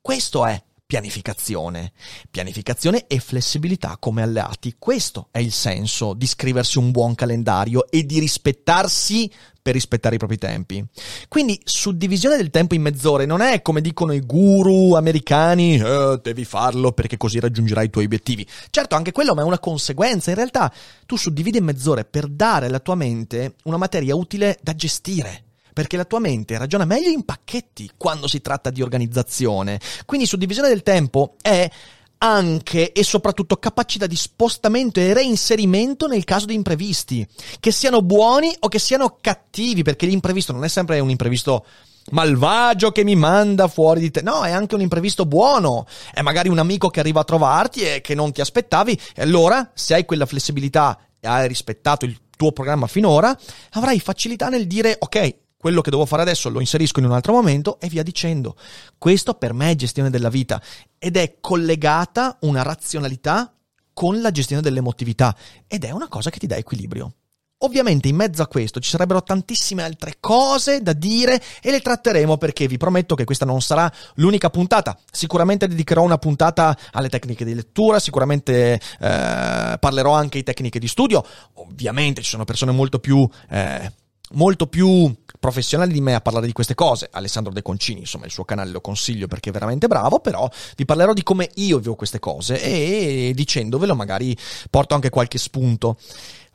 Questo 0.00 0.46
è 0.46 0.62
pianificazione. 0.90 1.92
Pianificazione 2.28 3.06
e 3.06 3.20
flessibilità 3.20 3.96
come 4.00 4.22
alleati. 4.22 4.74
Questo 4.76 5.28
è 5.30 5.38
il 5.38 5.52
senso 5.52 6.14
di 6.14 6.26
scriversi 6.26 6.78
un 6.78 6.90
buon 6.90 7.14
calendario 7.14 7.88
e 7.88 8.04
di 8.04 8.18
rispettarsi 8.18 9.30
per 9.62 9.74
rispettare 9.74 10.16
i 10.16 10.18
propri 10.18 10.36
tempi. 10.36 10.84
Quindi 11.28 11.60
suddivisione 11.62 12.36
del 12.36 12.50
tempo 12.50 12.74
in 12.74 12.82
mezz'ore 12.82 13.24
non 13.24 13.40
è 13.40 13.62
come 13.62 13.80
dicono 13.80 14.12
i 14.12 14.18
guru 14.18 14.94
americani, 14.94 15.76
eh, 15.76 16.18
devi 16.20 16.44
farlo 16.44 16.90
perché 16.90 17.16
così 17.16 17.38
raggiungerai 17.38 17.86
i 17.86 17.90
tuoi 17.90 18.06
obiettivi. 18.06 18.44
Certo, 18.70 18.96
anche 18.96 19.12
quello 19.12 19.32
ma 19.34 19.42
è 19.42 19.44
una 19.44 19.60
conseguenza. 19.60 20.30
In 20.30 20.36
realtà 20.36 20.72
tu 21.06 21.14
suddividi 21.14 21.58
in 21.58 21.64
mezz'ore 21.66 22.04
per 22.04 22.26
dare 22.26 22.66
alla 22.66 22.80
tua 22.80 22.96
mente 22.96 23.54
una 23.62 23.76
materia 23.76 24.16
utile 24.16 24.58
da 24.60 24.74
gestire 24.74 25.44
perché 25.80 25.96
la 25.96 26.04
tua 26.04 26.18
mente 26.18 26.58
ragiona 26.58 26.84
meglio 26.84 27.08
in 27.08 27.24
pacchetti 27.24 27.92
quando 27.96 28.28
si 28.28 28.42
tratta 28.42 28.68
di 28.68 28.82
organizzazione. 28.82 29.80
Quindi 30.04 30.26
suddivisione 30.26 30.68
del 30.68 30.82
tempo 30.82 31.36
è 31.40 31.70
anche 32.18 32.92
e 32.92 33.02
soprattutto 33.02 33.56
capacità 33.56 34.06
di 34.06 34.14
spostamento 34.14 35.00
e 35.00 35.14
reinserimento 35.14 36.06
nel 36.06 36.24
caso 36.24 36.44
di 36.44 36.52
imprevisti, 36.52 37.26
che 37.60 37.72
siano 37.72 38.02
buoni 38.02 38.54
o 38.58 38.68
che 38.68 38.78
siano 38.78 39.16
cattivi, 39.22 39.82
perché 39.82 40.04
l'imprevisto 40.04 40.52
non 40.52 40.64
è 40.64 40.68
sempre 40.68 41.00
un 41.00 41.08
imprevisto 41.08 41.64
malvagio 42.10 42.92
che 42.92 43.02
mi 43.02 43.16
manda 43.16 43.66
fuori 43.66 44.00
di 44.00 44.10
te. 44.10 44.20
No, 44.20 44.42
è 44.42 44.50
anche 44.50 44.74
un 44.74 44.82
imprevisto 44.82 45.24
buono. 45.24 45.86
È 46.12 46.20
magari 46.20 46.50
un 46.50 46.58
amico 46.58 46.90
che 46.90 47.00
arriva 47.00 47.20
a 47.20 47.24
trovarti 47.24 47.80
e 47.80 48.02
che 48.02 48.14
non 48.14 48.32
ti 48.32 48.42
aspettavi. 48.42 49.00
E 49.14 49.22
allora, 49.22 49.70
se 49.72 49.94
hai 49.94 50.04
quella 50.04 50.26
flessibilità 50.26 50.98
e 51.18 51.26
hai 51.26 51.48
rispettato 51.48 52.04
il 52.04 52.18
tuo 52.40 52.52
programma 52.52 52.86
finora, 52.86 53.38
avrai 53.72 54.00
facilità 54.00 54.48
nel 54.48 54.66
dire 54.66 54.96
ok, 54.98 55.34
quello 55.60 55.82
che 55.82 55.90
devo 55.90 56.06
fare 56.06 56.22
adesso 56.22 56.48
lo 56.48 56.58
inserisco 56.58 57.00
in 57.00 57.04
un 57.04 57.12
altro 57.12 57.34
momento 57.34 57.78
e 57.80 57.88
via 57.88 58.02
dicendo. 58.02 58.56
Questo 58.96 59.34
per 59.34 59.52
me 59.52 59.72
è 59.72 59.74
gestione 59.74 60.08
della 60.08 60.30
vita 60.30 60.60
ed 60.98 61.18
è 61.18 61.36
collegata 61.38 62.38
una 62.40 62.62
razionalità 62.62 63.54
con 63.92 64.22
la 64.22 64.30
gestione 64.30 64.62
dell'emotività 64.62 65.36
ed 65.66 65.84
è 65.84 65.90
una 65.90 66.08
cosa 66.08 66.30
che 66.30 66.38
ti 66.38 66.46
dà 66.46 66.56
equilibrio. 66.56 67.12
Ovviamente 67.58 68.08
in 68.08 68.16
mezzo 68.16 68.40
a 68.40 68.46
questo 68.46 68.80
ci 68.80 68.88
sarebbero 68.88 69.22
tantissime 69.22 69.82
altre 69.82 70.14
cose 70.18 70.80
da 70.80 70.94
dire 70.94 71.38
e 71.60 71.70
le 71.70 71.80
tratteremo 71.80 72.38
perché 72.38 72.66
vi 72.66 72.78
prometto 72.78 73.14
che 73.14 73.24
questa 73.24 73.44
non 73.44 73.60
sarà 73.60 73.92
l'unica 74.14 74.48
puntata. 74.48 74.98
Sicuramente 75.12 75.68
dedicherò 75.68 76.02
una 76.02 76.16
puntata 76.16 76.74
alle 76.92 77.10
tecniche 77.10 77.44
di 77.44 77.52
lettura, 77.52 77.98
sicuramente 77.98 78.80
eh, 78.98 79.76
parlerò 79.78 80.14
anche 80.14 80.38
di 80.38 80.44
tecniche 80.44 80.78
di 80.78 80.88
studio. 80.88 81.22
Ovviamente 81.56 82.22
ci 82.22 82.30
sono 82.30 82.44
persone 82.44 82.72
molto 82.72 82.98
più 82.98 83.28
eh, 83.50 83.92
molto 84.32 84.66
più 84.66 85.14
professionali 85.40 85.92
di 85.92 86.02
me 86.02 86.14
a 86.14 86.20
parlare 86.20 86.46
di 86.46 86.52
queste 86.52 86.74
cose, 86.74 87.08
Alessandro 87.10 87.52
De 87.52 87.62
Concini, 87.62 88.00
insomma 88.00 88.26
il 88.26 88.30
suo 88.30 88.44
canale 88.44 88.70
lo 88.70 88.82
consiglio 88.82 89.26
perché 89.26 89.48
è 89.48 89.52
veramente 89.52 89.88
bravo, 89.88 90.20
però 90.20 90.48
vi 90.76 90.84
parlerò 90.84 91.14
di 91.14 91.22
come 91.22 91.48
io 91.54 91.78
vivo 91.78 91.94
queste 91.96 92.18
cose 92.18 92.62
e 92.62 93.32
dicendovelo 93.34 93.94
magari 93.96 94.36
porto 94.68 94.94
anche 94.94 95.08
qualche 95.08 95.38
spunto. 95.38 95.96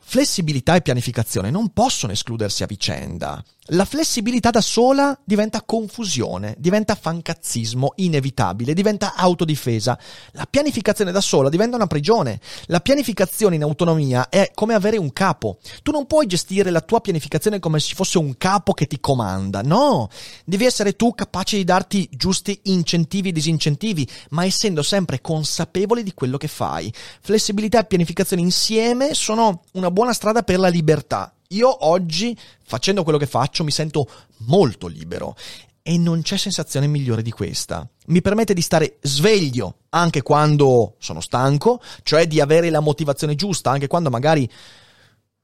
Flessibilità 0.08 0.76
e 0.76 0.82
pianificazione 0.82 1.50
non 1.50 1.70
possono 1.70 2.12
escludersi 2.12 2.62
a 2.62 2.66
vicenda. 2.66 3.42
La 3.70 3.84
flessibilità 3.84 4.50
da 4.50 4.60
sola 4.60 5.18
diventa 5.24 5.60
confusione, 5.62 6.54
diventa 6.56 6.94
fancazzismo 6.94 7.94
inevitabile, 7.96 8.74
diventa 8.74 9.14
autodifesa. 9.16 9.98
La 10.32 10.46
pianificazione 10.48 11.10
da 11.10 11.20
sola 11.20 11.48
diventa 11.48 11.74
una 11.74 11.88
prigione. 11.88 12.38
La 12.66 12.78
pianificazione 12.78 13.56
in 13.56 13.64
autonomia 13.64 14.28
è 14.28 14.52
come 14.54 14.74
avere 14.74 14.98
un 14.98 15.12
capo. 15.12 15.58
Tu 15.82 15.90
non 15.90 16.06
puoi 16.06 16.26
gestire 16.26 16.70
la 16.70 16.80
tua 16.80 17.00
pianificazione 17.00 17.58
come 17.58 17.80
se 17.80 17.94
fosse 17.94 18.18
un 18.18 18.36
capo 18.38 18.72
che 18.72 18.86
ti 18.86 19.00
comanda. 19.00 19.62
No, 19.62 20.10
devi 20.44 20.64
essere 20.64 20.94
tu 20.94 21.12
capace 21.16 21.56
di 21.56 21.64
darti 21.64 22.08
giusti 22.12 22.60
incentivi 22.64 23.30
e 23.30 23.32
disincentivi, 23.32 24.08
ma 24.30 24.44
essendo 24.44 24.84
sempre 24.84 25.20
consapevole 25.20 26.04
di 26.04 26.14
quello 26.14 26.36
che 26.36 26.46
fai. 26.46 26.92
Flessibilità 27.20 27.80
e 27.80 27.86
pianificazione 27.86 28.42
insieme 28.42 29.12
sono 29.12 29.64
una 29.72 29.90
buona 29.96 30.12
strada 30.12 30.42
per 30.42 30.58
la 30.58 30.68
libertà 30.68 31.32
io 31.48 31.86
oggi, 31.86 32.36
facendo 32.64 33.02
quello 33.02 33.18
che 33.18 33.26
faccio, 33.26 33.62
mi 33.62 33.70
sento 33.70 34.08
molto 34.38 34.86
libero 34.86 35.36
e 35.82 35.98
non 35.98 36.22
c'è 36.22 36.36
sensazione 36.36 36.88
migliore 36.88 37.22
di 37.22 37.30
questa. 37.30 37.88
Mi 38.06 38.20
permette 38.20 38.54
di 38.54 38.60
stare 38.60 38.98
sveglio 39.02 39.82
anche 39.90 40.22
quando 40.22 40.96
sono 40.98 41.20
stanco, 41.20 41.80
cioè 42.02 42.26
di 42.26 42.40
avere 42.40 42.70
la 42.70 42.80
motivazione 42.80 43.36
giusta, 43.36 43.70
anche 43.70 43.86
quando 43.86 44.10
magari 44.10 44.50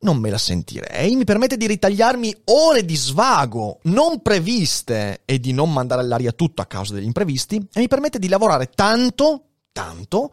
non 0.01 0.17
me 0.17 0.31
la 0.31 0.39
sentirei. 0.39 1.15
Mi 1.15 1.25
permette 1.25 1.57
di 1.57 1.69
ritagliarmi 1.69 2.43
ore 2.47 2.85
di 2.85 2.97
svago 2.97 3.79
non 3.83 4.21
previste 4.21 5.23
e 5.25 5.39
di 5.39 5.53
non 5.53 5.73
mandare 5.73 6.01
all'aria 6.01 6.33
tutto 6.33 6.61
a 6.61 6.67
causa 6.67 6.95
degli 6.95 7.05
imprevisti. 7.05 7.57
E 7.73 7.79
mi 7.79 7.87
permette 7.87 8.19
di 8.19 8.27
lavorare 8.27 8.69
tanto, 8.75 9.52
tanto, 9.73 10.33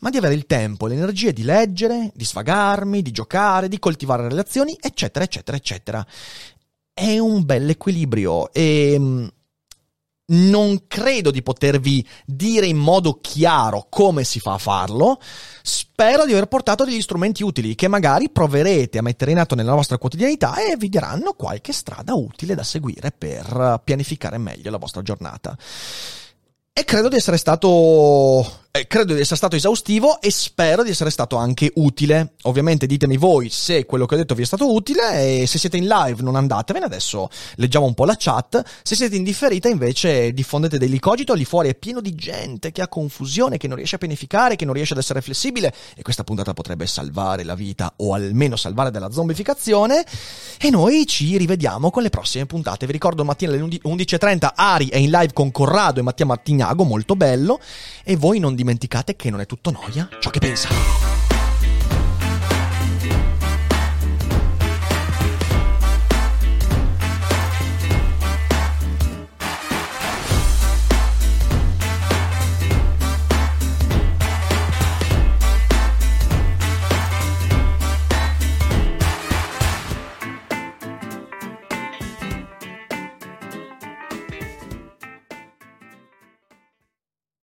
ma 0.00 0.10
di 0.10 0.16
avere 0.16 0.34
il 0.34 0.46
tempo 0.46 0.86
e 0.86 0.90
l'energia 0.90 1.30
di 1.30 1.42
leggere, 1.42 2.10
di 2.14 2.24
svagarmi, 2.24 3.02
di 3.02 3.10
giocare, 3.10 3.68
di 3.68 3.78
coltivare 3.78 4.28
relazioni, 4.28 4.76
eccetera, 4.80 5.24
eccetera, 5.24 5.56
eccetera. 5.56 6.06
È 6.92 7.18
un 7.18 7.44
bel 7.44 7.68
equilibrio 7.68 8.52
e 8.52 8.96
mm, 8.98 9.26
non 10.30 10.86
credo 10.88 11.30
di 11.30 11.42
potervi 11.42 12.06
dire 12.26 12.66
in 12.66 12.76
modo 12.76 13.18
chiaro 13.20 13.86
come 13.88 14.24
si 14.24 14.40
fa 14.40 14.54
a 14.54 14.58
farlo. 14.58 15.20
Spero 15.62 16.26
di 16.26 16.32
aver 16.32 16.46
portato 16.46 16.84
degli 16.84 17.00
strumenti 17.00 17.42
utili 17.42 17.74
che 17.74 17.88
magari 17.88 18.30
proverete 18.30 18.98
a 18.98 19.02
mettere 19.02 19.30
in 19.30 19.38
atto 19.38 19.54
nella 19.54 19.74
vostra 19.74 19.98
quotidianità 19.98 20.56
e 20.56 20.76
vi 20.76 20.88
daranno 20.88 21.32
qualche 21.32 21.72
strada 21.72 22.14
utile 22.14 22.54
da 22.54 22.62
seguire 22.62 23.12
per 23.16 23.80
pianificare 23.84 24.38
meglio 24.38 24.70
la 24.70 24.78
vostra 24.78 25.02
giornata. 25.02 25.56
E 26.72 26.84
credo 26.84 27.08
di 27.08 27.16
essere 27.16 27.38
stato 27.38 28.66
eh, 28.78 28.86
credo 28.86 29.14
di 29.14 29.20
essere 29.20 29.36
stato 29.36 29.56
esaustivo 29.56 30.20
e 30.20 30.30
spero 30.30 30.82
di 30.82 30.90
essere 30.90 31.10
stato 31.10 31.36
anche 31.36 31.70
utile. 31.76 32.34
Ovviamente 32.42 32.86
ditemi 32.86 33.16
voi 33.16 33.50
se 33.50 33.84
quello 33.84 34.06
che 34.06 34.14
ho 34.14 34.18
detto 34.18 34.34
vi 34.34 34.42
è 34.42 34.46
stato 34.46 34.72
utile 34.72 35.42
e 35.42 35.46
se 35.46 35.58
siete 35.58 35.76
in 35.76 35.86
live 35.86 36.22
non 36.22 36.36
andatevene, 36.36 36.84
adesso 36.84 37.28
leggiamo 37.56 37.86
un 37.86 37.94
po' 37.94 38.04
la 38.04 38.16
chat. 38.16 38.62
Se 38.82 38.94
siete 38.94 39.16
in 39.16 39.24
differita 39.24 39.68
invece 39.68 40.32
diffondete 40.32 40.78
dei 40.78 40.88
licogito, 40.88 41.34
lì 41.34 41.44
fuori 41.44 41.68
è 41.68 41.74
pieno 41.74 42.00
di 42.00 42.14
gente 42.14 42.72
che 42.72 42.82
ha 42.82 42.88
confusione, 42.88 43.56
che 43.56 43.66
non 43.68 43.76
riesce 43.76 43.96
a 43.96 43.98
pianificare, 43.98 44.56
che 44.56 44.64
non 44.64 44.74
riesce 44.74 44.92
ad 44.92 44.98
essere 45.00 45.20
flessibile 45.20 45.72
e 45.96 46.02
questa 46.02 46.24
puntata 46.24 46.52
potrebbe 46.54 46.86
salvare 46.86 47.44
la 47.44 47.54
vita 47.54 47.92
o 47.96 48.14
almeno 48.14 48.56
salvare 48.56 48.90
dalla 48.90 49.10
zombificazione 49.10 50.04
e 50.58 50.70
noi 50.70 51.06
ci 51.06 51.36
rivediamo 51.36 51.90
con 51.90 52.02
le 52.02 52.10
prossime 52.10 52.46
puntate. 52.46 52.86
Vi 52.86 52.92
ricordo 52.92 53.24
mattina 53.24 53.52
alle 53.52 53.60
11.30 53.60 54.52
Ari 54.54 54.88
è 54.88 54.96
in 54.96 55.10
live 55.10 55.32
con 55.32 55.50
Corrado 55.50 56.00
e 56.00 56.02
Mattia 56.02 56.26
Martignago, 56.26 56.84
molto 56.84 57.16
bello 57.16 57.60
e 58.08 58.16
voi 58.16 58.38
non 58.38 58.54
dimenticate 58.54 59.16
che 59.16 59.28
non 59.28 59.38
è 59.40 59.44
tutto 59.44 59.70
noia 59.70 60.08
ciò 60.18 60.30
che 60.30 60.38
pensa. 60.38 61.27